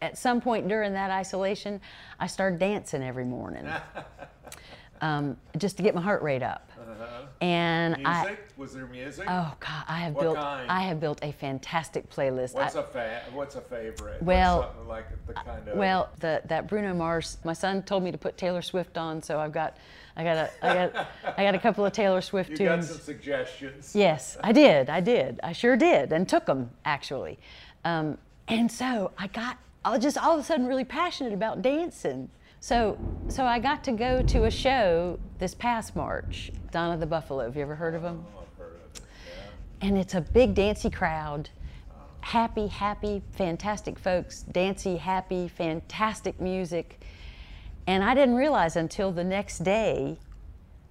[0.00, 1.80] At some point during that isolation,
[2.20, 3.66] I started dancing every morning,
[5.04, 6.70] um, just to get my heart rate up.
[7.40, 8.06] And Music?
[8.06, 9.26] I, Was there music?
[9.28, 10.70] oh God, I have What built, kind?
[10.70, 12.54] I have built a fantastic playlist.
[12.54, 14.22] what's I- a fa- What's a favorite?
[14.22, 17.36] Well, like the kind of Well, the, that Bruno Mars.
[17.44, 19.76] My son told me to put Taylor Swift on, so I've got,
[20.16, 22.98] I got, a, I got, I got a couple of Taylor Swift you got some
[22.98, 23.94] suggestions.
[23.94, 24.88] Yes, I did.
[24.88, 25.40] I did.
[25.42, 27.38] I sure did, and took them actually.
[27.84, 28.16] Um,
[28.48, 32.30] and so I got, I was just all of a sudden really passionate about dancing.
[32.64, 32.96] So,
[33.28, 37.44] so I got to go to a show this past March, Donna the Buffalo.
[37.44, 38.24] Have you ever heard of them?
[38.34, 39.02] Oh, I've heard of it.
[39.82, 39.86] Yeah.
[39.86, 41.50] and it's a big dancey crowd
[42.22, 47.04] happy happy fantastic folks dancey happy fantastic music
[47.86, 50.16] and i didn't realize until the next day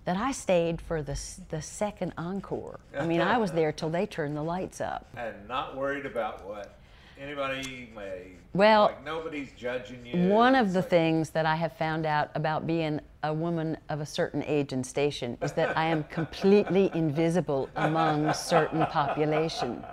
[0.05, 4.05] that i stayed for the, the second encore i mean i was there till they
[4.05, 6.77] turned the lights up And not worried about what
[7.23, 8.27] anybody may.
[8.53, 10.27] Well, like nobody's judging you.
[10.29, 13.77] One of It's the like- things that I have found out about being a woman
[13.89, 19.83] of a certain age and station is that I am completely invisible among certain population.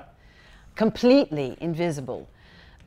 [0.75, 2.29] Completely invisible.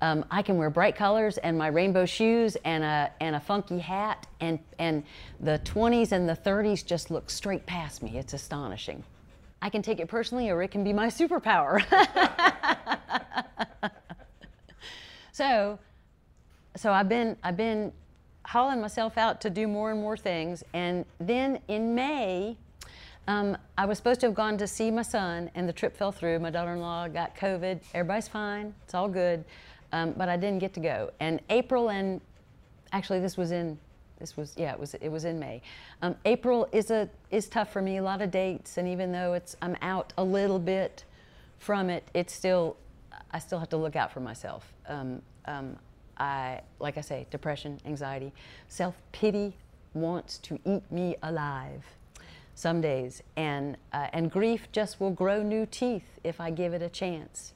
[0.02, 3.80] Um, I can wear bright colors and my rainbow shoes and a, and a funky
[3.80, 5.04] hat, and, and
[5.40, 8.18] the 20s and the 30s just look straight past me.
[8.18, 9.02] It's astonishing.
[9.62, 11.82] I can take it personally, or it can be my superpower.
[15.34, 15.78] so,
[16.78, 17.92] so I've been I've been
[18.46, 22.56] hauling myself out to do more and more things, and then in May,
[23.26, 26.12] Um, I was supposed to have gone to see my son, and the trip fell
[26.12, 26.40] through.
[26.40, 27.80] My daughter-in-law got COVID.
[27.94, 28.74] Everybody's fine.
[28.84, 29.46] It's all good,
[29.94, 31.10] um, but I didn't get to go.
[31.22, 32.20] And April and
[32.92, 33.78] actually, this was in
[34.20, 35.62] this was yeah, it was it was in May.
[36.02, 37.96] Um, April is a is tough for me.
[37.98, 41.06] A lot of dates, and even though it's I'm out a little bit
[41.60, 42.76] from it, it's still
[43.32, 44.73] I still have to look out for myself.
[44.88, 45.78] Um, um,
[46.18, 48.34] I like I say, depression, anxiety,
[48.68, 49.56] self pity
[49.94, 51.84] wants to eat me alive
[52.56, 53.22] some days.
[53.36, 57.54] And, uh, and grief just will grow new teeth if I give it a chance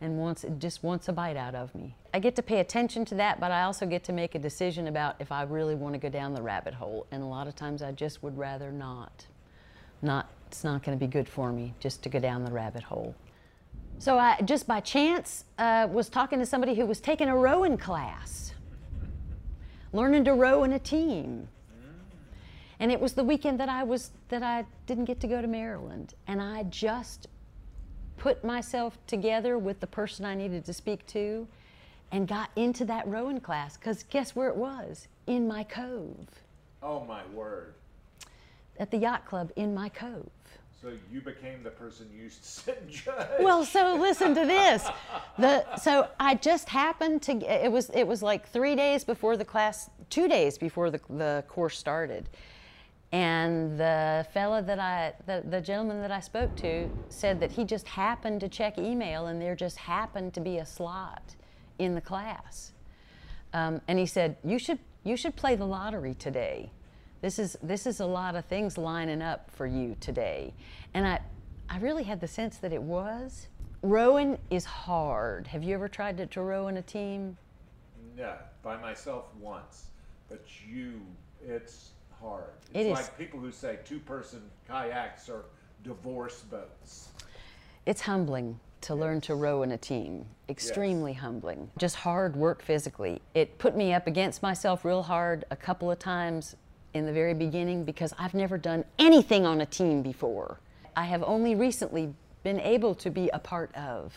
[0.00, 1.94] and wants, it just wants a bite out of me.
[2.14, 4.88] I get to pay attention to that, but I also get to make a decision
[4.88, 7.06] about if I really want to go down the rabbit hole.
[7.10, 9.26] And a lot of times I just would rather not.
[10.02, 12.82] Not, it's not going to be good for me just to go down the rabbit
[12.82, 13.14] hole.
[14.00, 17.76] So I just by chance uh, was talking to somebody who was taking a rowing
[17.76, 18.54] class,
[19.92, 21.48] learning to row in a team.
[22.78, 25.46] And it was the weekend that I was that I didn't get to go to
[25.46, 27.28] Maryland, and I just
[28.16, 31.46] put myself together with the person I needed to speak to,
[32.10, 33.76] and got into that rowing class.
[33.76, 35.08] Because guess where it was?
[35.26, 36.26] In my cove.
[36.82, 37.74] Oh my word!
[38.78, 40.30] At the yacht club in my cove.
[40.80, 43.28] So you became the person used to sit and judge.
[43.40, 44.88] Well, so listen to this.
[45.38, 47.32] The so I just happened to
[47.64, 51.44] it was it was like three days before the class, two days before the the
[51.48, 52.30] course started,
[53.12, 57.64] and the fella that I the, the gentleman that I spoke to said that he
[57.64, 61.36] just happened to check email and there just happened to be a slot
[61.78, 62.72] in the class,
[63.52, 66.70] um, and he said you should you should play the lottery today
[67.20, 70.52] this is this is a lot of things lining up for you today.
[70.94, 71.20] And i
[71.68, 73.46] i really had the sense that it was.
[73.82, 75.46] Rowing is hard.
[75.46, 77.36] Have you ever tried to, to row in a team?
[78.16, 79.86] No, by myself once,
[80.28, 81.00] but you,
[81.42, 82.50] it's hard.
[82.74, 83.06] It It's is.
[83.06, 85.44] like people who say two-person kayaks are
[85.82, 87.08] divorce boats.
[87.86, 90.26] it's humbling to learn to row in a team.
[90.48, 91.70] Extremely humbling.
[91.78, 93.22] Just hard work physically.
[93.34, 96.56] It put me up against myself real hard a couple of times
[96.94, 100.58] in the very beginning because i've never done anything on a team before
[100.96, 104.14] i have only recently been able to be a part of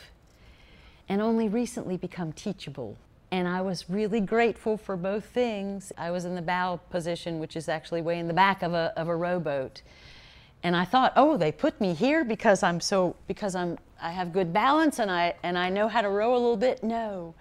[1.09, 2.97] and only recently become teachable.
[3.31, 5.91] And I was really grateful for both things.
[5.97, 8.93] I was in the bow position, which is actually way in the back of a,
[8.95, 9.81] of a rowboat.
[10.61, 14.31] And I thought, oh, they put me here because I'm so because I'm I have
[14.31, 16.83] good balance and I and I know how to row a little bit.
[16.83, 17.35] No.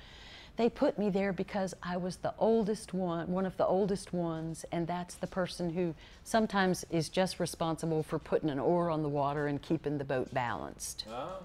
[0.56, 4.66] They put me there because I was the oldest one, one of the oldest ones,
[4.70, 9.08] and that's the person who sometimes is just responsible for putting an oar on the
[9.08, 11.06] water and keeping the boat balanced.
[11.10, 11.38] Oh,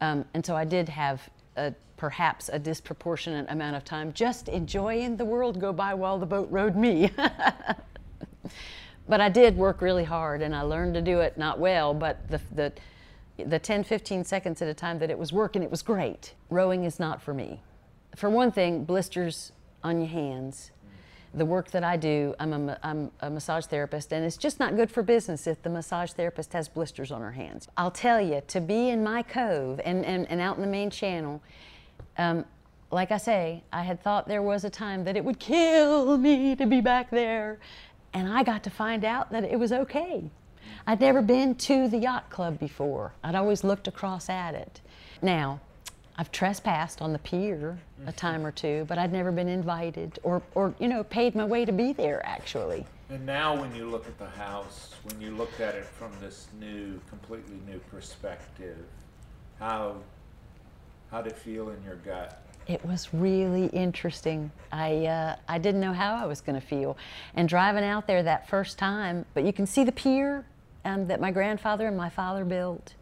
[0.00, 5.16] Um, and so I did have a, perhaps a disproportionate amount of time just enjoying
[5.16, 7.12] the world go by while the boat rode me.
[9.08, 12.28] but I did work really hard and I learned to do it not well, but
[12.28, 12.72] the, the,
[13.44, 16.34] the 10, 15 seconds at a time that it was working, it was great.
[16.50, 17.60] Rowing is not for me.
[18.16, 20.70] For one thing, blisters on your hands.
[21.34, 24.76] The work that I do, I'm a, I'm a massage therapist, and it's just not
[24.76, 27.68] good for business if the massage therapist has blisters on her hands.
[27.76, 30.88] I'll tell you, to be in my cove and, and, and out in the main
[30.90, 31.42] channel,
[32.16, 32.46] um,
[32.90, 36.56] like I say, I had thought there was a time that it would kill me
[36.56, 37.58] to be back there,
[38.14, 40.30] and I got to find out that it was okay.
[40.86, 43.12] I'd never been to the yacht club before.
[43.22, 44.80] I'd always looked across at it.
[45.20, 45.60] Now,
[46.20, 50.42] I've trespassed on the pier a time or two, but I'd never been invited or,
[50.56, 52.84] or you know, paid my way to be there actually.
[53.08, 56.48] and now when you look at the house, when you look at it from this
[56.58, 58.84] new, completely new perspective,
[59.60, 59.96] how
[61.10, 62.42] how did it feel in your gut?
[62.66, 64.50] It was really interesting.
[64.70, 66.98] I, uh, I didn't know how I was going to feel.
[67.34, 70.44] And driving out there that first time, but you can see the pier
[70.84, 72.92] um, that my grandfather and my father built.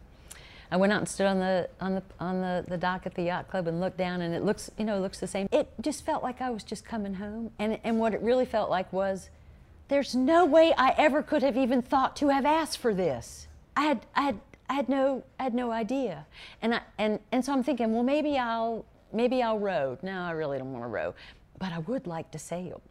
[0.71, 3.23] I went out and stood on the on the on the, the dock at the
[3.23, 5.47] yacht club and looked down, and it looks you know looks the same.
[5.51, 8.69] It just felt like I was just coming home, and and what it really felt
[8.69, 9.29] like was,
[9.87, 13.47] there's no way I ever could have even thought to have asked for this.
[13.75, 16.25] I had I had I had no I had no idea,
[16.61, 19.97] and I and and so I'm thinking, well maybe I'll maybe I'll row.
[20.01, 21.15] No, I really don't want to row,
[21.59, 22.81] but I would like to sail.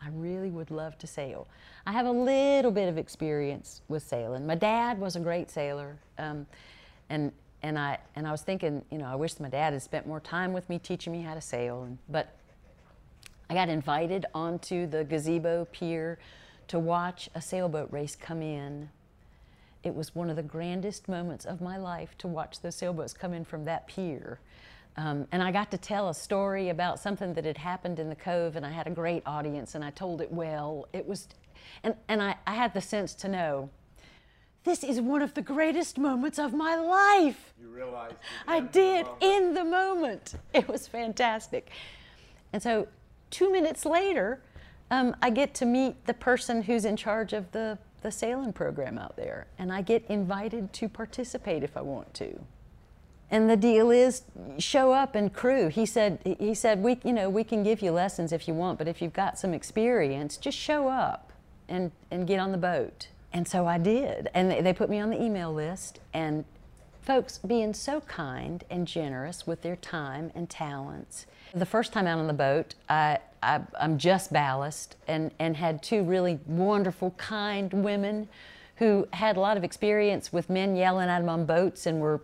[0.00, 1.48] I really would love to sail.
[1.86, 4.46] I have a little bit of experience with sailing.
[4.46, 6.46] My dad was a great sailor, um,
[7.08, 10.06] and and I and I was thinking, you know, I wish my dad had spent
[10.06, 11.82] more time with me teaching me how to sail.
[11.82, 12.34] And, but
[13.48, 16.18] I got invited onto the gazebo pier
[16.68, 18.90] to watch a sailboat race come in.
[19.84, 23.32] It was one of the grandest moments of my life to watch those sailboats come
[23.32, 24.40] in from that pier.
[24.96, 28.16] Um, and I got to tell a story about something that had happened in the
[28.16, 30.88] cove, and I had a great audience, and I told it well.
[30.92, 31.28] It was,
[31.84, 33.70] and, and I, I had the sense to know
[34.66, 37.54] this is one of the greatest moments of my life.
[37.58, 40.34] You realized I did in the moment.
[40.52, 41.70] It was fantastic.
[42.52, 42.88] And so,
[43.30, 44.40] two minutes later,
[44.90, 48.98] um, I get to meet the person who's in charge of the, the sailing program
[48.98, 52.40] out there, and I get invited to participate if I want to.
[53.30, 54.22] And the deal is,
[54.58, 55.68] show up and crew.
[55.68, 58.78] He said, he said, we, you know, we can give you lessons if you want,
[58.78, 61.32] but if you've got some experience, just show up
[61.68, 63.08] and, and get on the boat.
[63.36, 64.30] And so I did.
[64.32, 66.00] And they, they put me on the email list.
[66.14, 66.46] And
[67.02, 71.26] folks being so kind and generous with their time and talents.
[71.52, 75.82] The first time out on the boat, I, I, am just ballast and, and had
[75.82, 78.26] two really wonderful, kind women
[78.76, 82.22] who had a lot of experience with men yelling at them on boats and were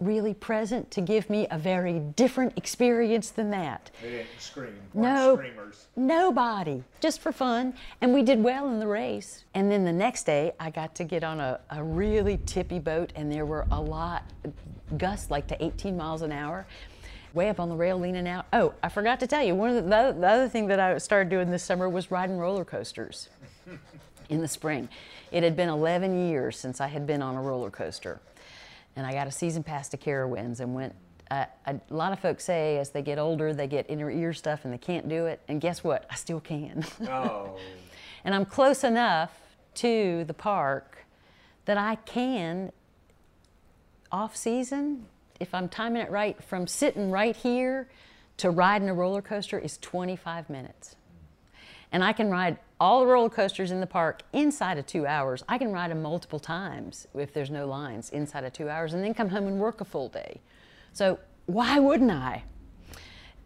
[0.00, 3.90] really present to give me a very different experience than that.
[4.02, 4.78] They didn't scream.
[4.94, 5.88] No, screamers.
[5.96, 7.74] nobody, just for fun.
[8.00, 9.44] And we did well in the race.
[9.54, 13.12] And then the next day, I got to get on a, a really tippy boat,
[13.16, 14.22] and there were a lot,
[14.96, 16.66] gusts like to 18 miles an hour.
[17.34, 18.46] Way up on the rail, leaning out.
[18.52, 20.96] Oh, I forgot to tell you, one of the, the, the other thing that I
[20.98, 23.28] started doing this summer was riding roller coasters
[24.28, 24.88] in the spring.
[25.30, 28.20] It had been 11 years since I had been on a roller coaster
[28.98, 30.92] and I got a season pass to Carowinds and went.
[31.30, 34.64] Uh, a lot of folks say as they get older, they get inner ear stuff
[34.64, 35.40] and they can't do it.
[35.46, 36.04] And guess what?
[36.10, 36.84] I still can.
[37.08, 37.56] Oh.
[38.24, 39.30] and I'm close enough
[39.76, 41.06] to the park
[41.66, 42.72] that I can,
[44.10, 45.06] off season,
[45.38, 47.88] if I'm timing it right, from sitting right here
[48.38, 50.96] to riding a roller coaster is 25 minutes.
[51.92, 55.42] And I can ride all the roller coasters in the park inside of two hours.
[55.48, 59.02] I can ride them multiple times if there's no lines inside of two hours and
[59.02, 60.40] then come home and work a full day.
[60.92, 62.44] So why wouldn't I?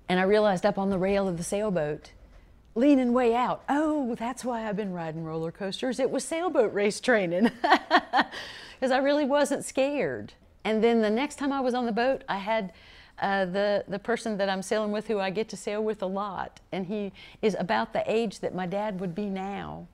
[0.09, 2.13] And I realized up on the rail of the sailboat,
[2.75, 5.99] leaning way out, oh, that's why I've been riding roller coasters.
[5.99, 10.35] It was sailboat race training because I really wasn't scared.
[10.65, 12.73] And then the next time I was on the boat, I had
[13.19, 16.07] uh, the, the person that I'm sailing with, who I get to sail with a
[16.07, 19.87] lot, and he is about the age that my dad would be now.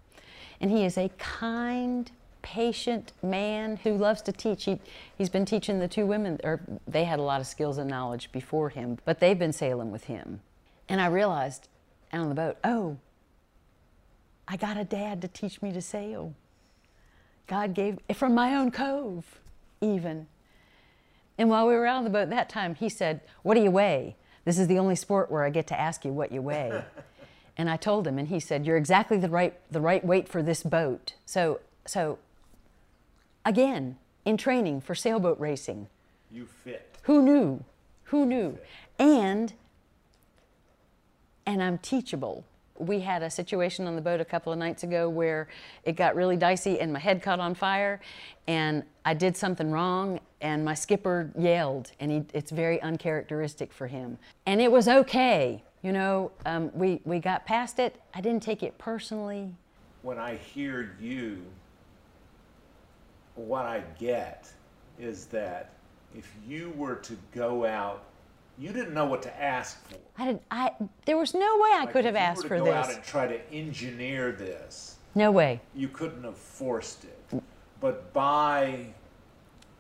[0.60, 2.10] And he is a kind,
[2.42, 4.64] patient man who loves to teach.
[4.64, 4.80] He,
[5.16, 8.32] he's been teaching the two women, or they had a lot of skills and knowledge
[8.32, 10.40] before him, but they've been sailing with him.
[10.88, 11.68] And I realized
[12.12, 12.96] out on the boat, oh,
[14.46, 16.34] I got a dad to teach me to sail.
[17.46, 19.40] God gave, from my own cove,
[19.80, 20.26] even.
[21.38, 23.70] And while we were out on the boat that time, he said, What do you
[23.70, 24.16] weigh?
[24.44, 26.82] This is the only sport where I get to ask you what you weigh.
[27.56, 30.42] and I told him, and he said, You're exactly the right, the right weight for
[30.42, 31.14] this boat.
[31.24, 32.18] So, so
[33.44, 35.86] again, in training for sailboat racing.
[36.30, 36.96] You fit.
[37.02, 37.64] Who knew?
[38.04, 38.58] Who knew?
[38.98, 39.52] And
[41.46, 42.44] and I'm teachable
[42.78, 45.48] we had a situation on the boat a couple of nights ago where
[45.84, 48.00] it got really dicey and my head caught on fire
[48.46, 53.86] and I did something wrong and my skipper yelled and he, it's very uncharacteristic for
[53.86, 54.18] him.
[54.46, 55.62] And it was okay.
[55.82, 58.00] You know, um, we, we got past it.
[58.14, 59.50] I didn't take it personally.
[60.02, 61.42] When I hear you,
[63.34, 64.50] what I get
[64.98, 65.70] is that
[66.16, 68.04] if you were to go out
[68.58, 69.98] you didn't know what to ask for.
[70.18, 70.42] I didn't.
[70.50, 70.72] I
[71.04, 72.60] there was no way I like could have asked for this.
[72.60, 75.60] If you were to go out and try to engineer this, no way.
[75.74, 77.42] You couldn't have forced it.
[77.80, 78.86] But by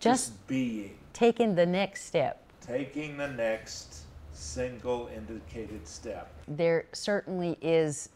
[0.00, 7.58] just, just being, taking the next step, taking the next single indicated step, there certainly
[7.60, 8.10] is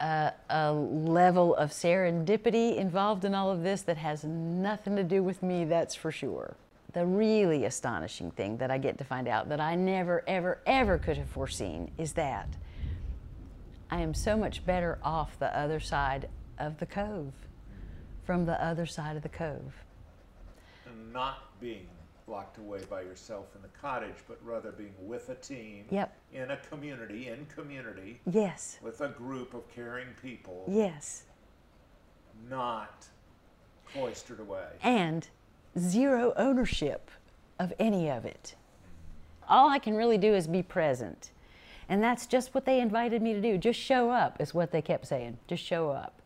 [0.00, 5.22] a, a, level of serendipity involved in all of this that has nothing to do
[5.22, 6.54] with me, that's for sure.
[6.92, 10.98] The really astonishing thing that I get to find out that I never, ever, ever
[10.98, 12.48] could have foreseen is that
[13.90, 17.32] I am so much better off the other side of the cove,
[18.24, 19.74] from the other side of the cove.
[21.12, 21.86] Not being
[22.28, 26.16] locked away by yourself in the cottage, but rather being with a team yep.
[26.32, 28.20] in a community, in community.
[28.30, 28.78] Yes.
[28.82, 30.64] With a group of caring people.
[30.68, 31.24] Yes.
[32.50, 33.06] Not
[33.92, 34.66] cloistered away.
[34.82, 35.28] And
[35.78, 37.10] zero ownership
[37.58, 38.54] of any of it.
[39.48, 41.30] All I can really do is be present.
[41.88, 43.56] And that's just what they invited me to do.
[43.56, 45.38] Just show up, is what they kept saying.
[45.46, 46.20] Just show up.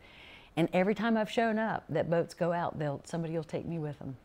[0.57, 3.79] And every time I've shown up, that boats go out, they'll, somebody will take me
[3.79, 4.17] with them.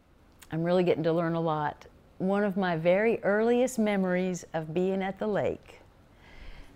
[0.52, 1.86] I'm really getting to learn a lot.
[2.18, 5.82] One of my very earliest memories of being at the lake,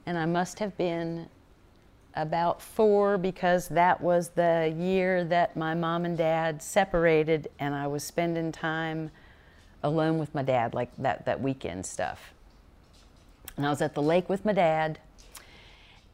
[0.06, 1.28] and I must have been
[2.16, 7.88] about four because that was the year that my mom and dad separated and I
[7.88, 9.12] was spending time
[9.84, 12.34] alone with my dad, like that, that weekend stuff.
[13.56, 15.00] And I was at the lake with my dad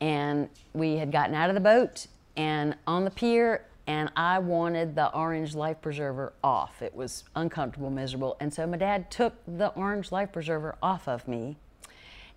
[0.01, 4.95] and we had gotten out of the boat and on the pier and I wanted
[4.95, 6.81] the orange life preserver off.
[6.81, 8.35] It was uncomfortable, miserable.
[8.39, 11.57] And so my dad took the orange life preserver off of me.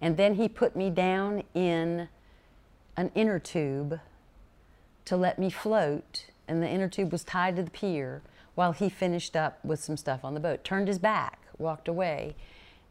[0.00, 2.08] And then he put me down in
[2.96, 3.98] an inner tube
[5.06, 6.26] to let me float.
[6.46, 8.22] And the inner tube was tied to the pier
[8.54, 10.64] while he finished up with some stuff on the boat.
[10.64, 12.36] Turned his back, walked away,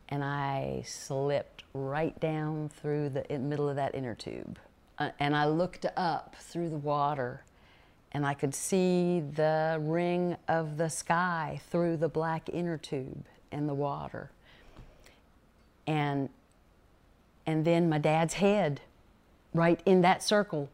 [0.10, 4.58] and I slipped right down through the middle of that inner tube.
[4.98, 7.44] Uh, and I looked up through the water
[8.18, 13.68] and I could see the ring of the sky through the black inner tube in
[13.68, 14.32] the water.
[15.86, 16.30] And,
[17.46, 18.82] and then my dad's head
[19.54, 20.68] right in that circle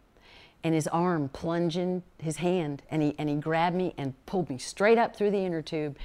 [0.64, 4.58] and his arm plunging his hand and he, and he grabbed me and pulled me
[4.58, 5.98] straight up through the inner tube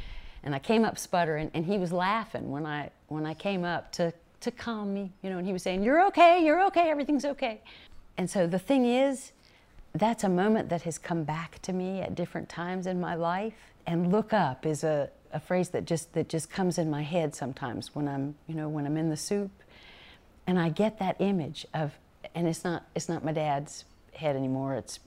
[0.42, 3.92] and I came up sputtering and he was laughing when I, when I came up
[3.92, 7.24] to, to calm me, you know, and he was saying, you're okay, you're okay, everything's
[7.24, 7.60] okay.
[8.16, 9.30] And so the thing is,
[9.94, 13.54] that's a moment that has come back to me at different times in my life.
[13.86, 17.34] And look up is a, a phrase that just that just comes in my head
[17.34, 19.50] sometimes when I'm, you know, when I'm in the soup.
[20.46, 21.92] And I get that image of
[22.34, 25.00] and it's not it's not my dad's head anymore, it's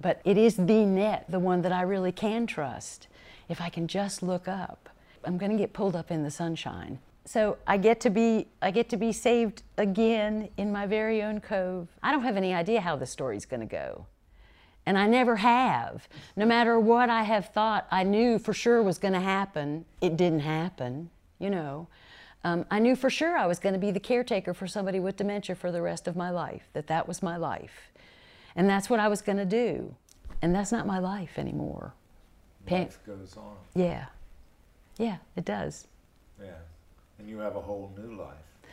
[0.00, 3.08] but it is the net, the one that I really can trust.
[3.48, 4.88] If I can just look up,
[5.24, 7.00] I'm going to get pulled up in the sunshine.
[7.24, 11.40] So I get to be I get to be saved again in my very own
[11.40, 11.88] cove.
[12.02, 14.06] I don't have any idea how the story's going to go.
[14.88, 16.08] And I never have.
[16.34, 20.16] No matter what I have thought I knew for sure was going to happen, it
[20.16, 21.88] didn't happen, you know.
[22.42, 25.18] Um, I knew for sure I was going to be the caretaker for somebody with
[25.18, 27.92] dementia for the rest of my life, that that was my life.
[28.56, 29.94] And that's what I was going to do.
[30.40, 31.92] And that's not my life anymore.
[32.70, 33.56] Life goes on.
[33.74, 34.06] Yeah.
[34.96, 35.86] Yeah, it does.
[36.42, 36.52] Yeah.
[37.18, 38.72] And you have a whole new life.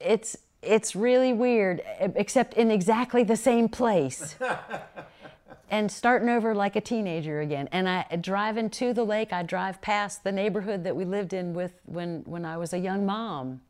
[0.00, 4.36] It's it's really weird, except in exactly the same place.
[5.70, 7.68] and starting over like a teenager again.
[7.72, 11.54] And I driving to the lake, I drive past the neighborhood that we lived in
[11.54, 13.60] with when, when I was a young mom.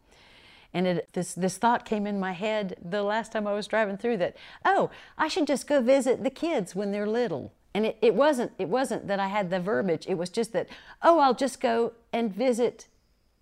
[0.72, 3.96] And it, this, this thought came in my head the last time I was driving
[3.96, 7.52] through that, oh, I should just go visit the kids when they're little.
[7.74, 10.68] And it, it, wasn't, it wasn't that I had the verbiage, it was just that,
[11.02, 12.86] oh, I'll just go and visit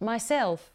[0.00, 0.70] myself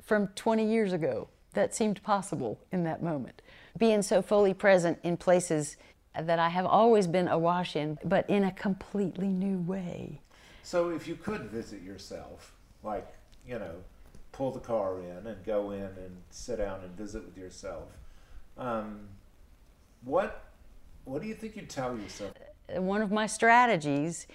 [0.00, 3.42] from 20 years ago that seemed possible in that moment.
[3.76, 5.76] Being so fully present in places
[6.18, 10.20] that I have always been awash in, but in a completely new way.
[10.62, 12.52] So, if you could visit yourself,
[12.82, 13.06] like,
[13.46, 13.74] you know,
[14.32, 17.84] pull the car in and go in and sit down and visit with yourself,
[18.58, 19.08] um,
[20.04, 20.44] what,
[21.04, 22.32] what do you think you'd tell yourself?
[22.74, 24.26] One of my strategies,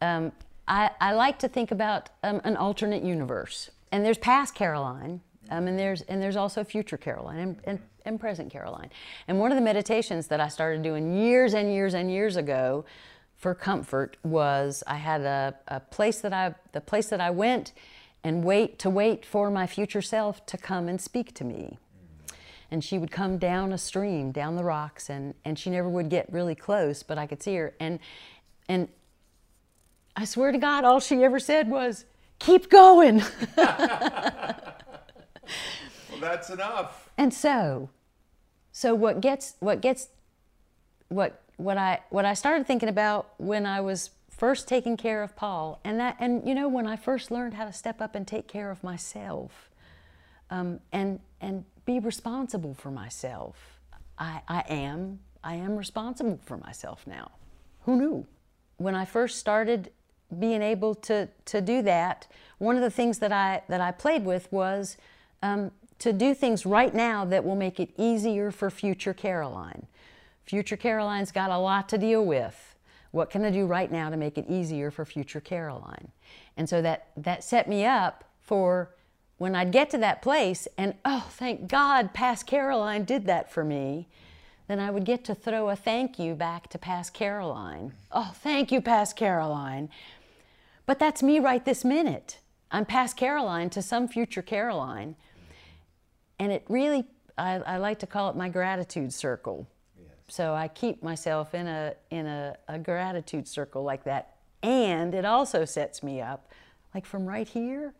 [0.00, 0.32] um,
[0.68, 3.70] I, I, like to think about um, an alternate universe.
[3.90, 5.20] And there's past Caroline,
[5.50, 8.90] um, and there's and there's also future Caroline and, and, and, present Caroline.
[9.28, 12.84] And one of the meditations that I started doing years and years and years ago
[13.36, 17.72] for comfort was I had a, a place that I the place that I went
[18.22, 21.78] and wait to wait for my future self to come and speak to me.
[22.70, 26.08] And she would come down a stream, down the rocks, and, and she never would
[26.08, 27.74] get really close, but I could see her.
[27.78, 28.00] And
[28.68, 28.88] and
[30.16, 32.04] I swear to God, all she ever said was,
[32.38, 33.22] keep going.
[36.10, 37.10] well, that's enough.
[37.16, 37.90] And so,
[38.72, 40.08] so what gets what gets
[41.08, 45.36] what what I what I started thinking about when I was first taking care of
[45.36, 48.26] Paul, and that and you know when I first learned how to step up and
[48.26, 49.70] take care of myself,
[50.50, 53.80] um, and and be responsible for myself.
[54.18, 57.32] I, I am I am responsible for myself now.
[57.82, 58.26] Who knew?
[58.76, 59.90] When I first started
[60.38, 62.26] being able to to do that,
[62.58, 64.96] one of the things that I that I played with was
[65.44, 69.86] um, to do things right now that will make it easier for future Caroline.
[70.46, 72.74] Future Caroline's got a lot to deal with.
[73.10, 76.08] What can I do right now to make it easier for future Caroline?
[76.56, 78.90] And so that, that set me up for
[79.36, 83.64] when I'd get to that place and, oh, thank God, past Caroline did that for
[83.64, 84.08] me,
[84.66, 87.92] then I would get to throw a thank you back to past Caroline.
[88.10, 89.90] Oh, thank you, past Caroline.
[90.86, 92.38] But that's me right this minute.
[92.70, 95.16] I'm past Caroline to some future Caroline
[96.38, 97.04] and it really,
[97.38, 99.66] I, I, like to call it my gratitude circle.
[99.98, 100.08] Yes.
[100.28, 105.24] So I keep myself in a in a, a gratitude circle like that, and it
[105.24, 106.50] also sets me up,
[106.94, 107.94] like from right here,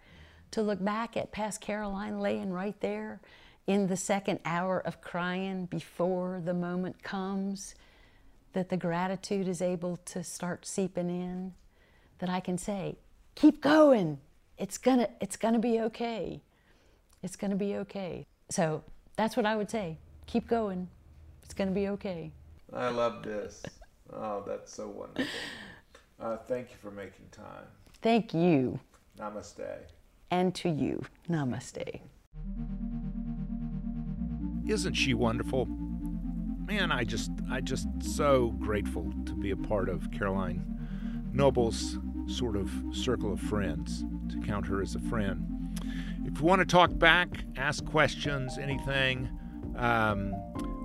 [0.53, 3.20] to look back at past Caroline laying right there,
[3.66, 7.74] in the second hour of crying before the moment comes,
[8.53, 11.53] that the gratitude is able to start seeping in,
[12.18, 12.97] that I can say,
[13.35, 14.18] keep going.
[14.59, 16.41] It's gonna, it's gonna be okay.
[17.25, 18.27] It's going to be okay.
[18.51, 18.85] So
[19.16, 19.97] that's what I would say.
[20.27, 20.87] Keep going.
[21.43, 22.31] It's going to be okay.
[22.70, 23.62] I love this.
[24.12, 25.27] Oh, that's so wonderful.
[26.20, 27.64] Uh, thank you for making time.
[28.03, 28.79] Thank you.
[29.18, 29.79] Namaste.
[30.31, 32.01] And to you, namaste.
[34.68, 35.66] Isn't she wonderful?
[36.66, 40.64] Man, I just I just so grateful to be a part of Caroline
[41.33, 45.54] Noble's sort of circle of friends, to count her as a friend.
[46.27, 49.29] If you want to talk back, ask questions, anything,
[49.77, 50.33] um,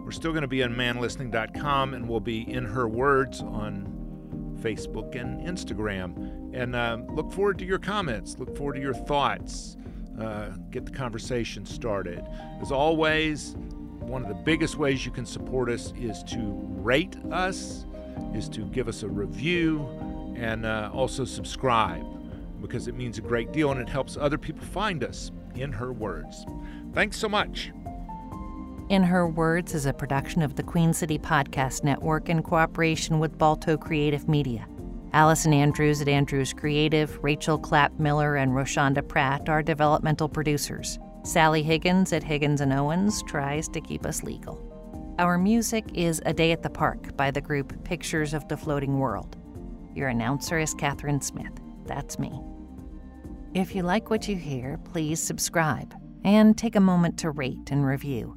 [0.03, 5.15] we're still going to be on manlistening.com and we'll be in her words on Facebook
[5.19, 6.53] and Instagram.
[6.53, 9.77] And uh, look forward to your comments, look forward to your thoughts.
[10.19, 12.21] Uh, get the conversation started.
[12.61, 13.55] As always,
[14.01, 17.85] one of the biggest ways you can support us is to rate us,
[18.35, 19.87] is to give us a review,
[20.35, 22.18] and uh, also subscribe
[22.61, 25.91] because it means a great deal and it helps other people find us in her
[25.91, 26.45] words.
[26.93, 27.71] Thanks so much.
[28.89, 33.37] In Her Words is a production of the Queen City Podcast Network in cooperation with
[33.37, 34.67] Balto Creative Media.
[35.13, 40.97] Allison Andrews at Andrews Creative, Rachel Clapp Miller, and Roshonda Pratt are developmental producers.
[41.23, 44.65] Sally Higgins at Higgins and Owens tries to keep us legal.
[45.19, 48.97] Our music is A Day at the Park by the group Pictures of the Floating
[48.97, 49.37] World.
[49.93, 51.53] Your announcer is Catherine Smith.
[51.85, 52.41] That's me.
[53.55, 57.83] If you like what you hear, please subscribe and take a moment to rate and
[57.83, 58.35] review.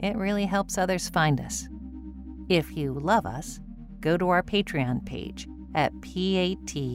[0.00, 1.68] It really helps others find us.
[2.48, 3.60] If you love us,
[4.00, 5.46] go to our Patreon page
[5.76, 6.94] at patreon.com.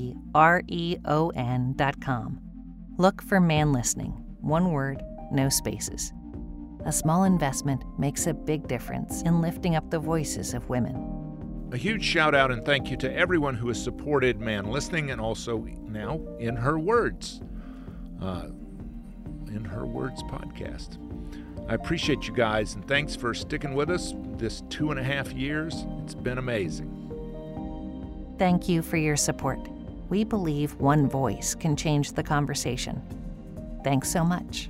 [2.98, 4.12] Look for Man Listening,
[4.42, 5.02] one word,
[5.32, 6.12] no spaces.
[6.86, 11.24] A small investment makes a big difference in lifting up the voices of women.
[11.72, 15.22] A huge shout out and thank you to everyone who has supported Man Listening and
[15.22, 17.42] also now In Her Words,
[18.24, 18.48] uh,
[19.48, 20.98] In Her Words podcast.
[21.70, 25.32] I appreciate you guys and thanks for sticking with us this two and a half
[25.34, 25.86] years.
[26.04, 26.90] It's been amazing.
[28.38, 29.60] Thank you for your support.
[30.10, 33.02] We believe one voice can change the conversation.
[33.84, 34.70] Thanks so much.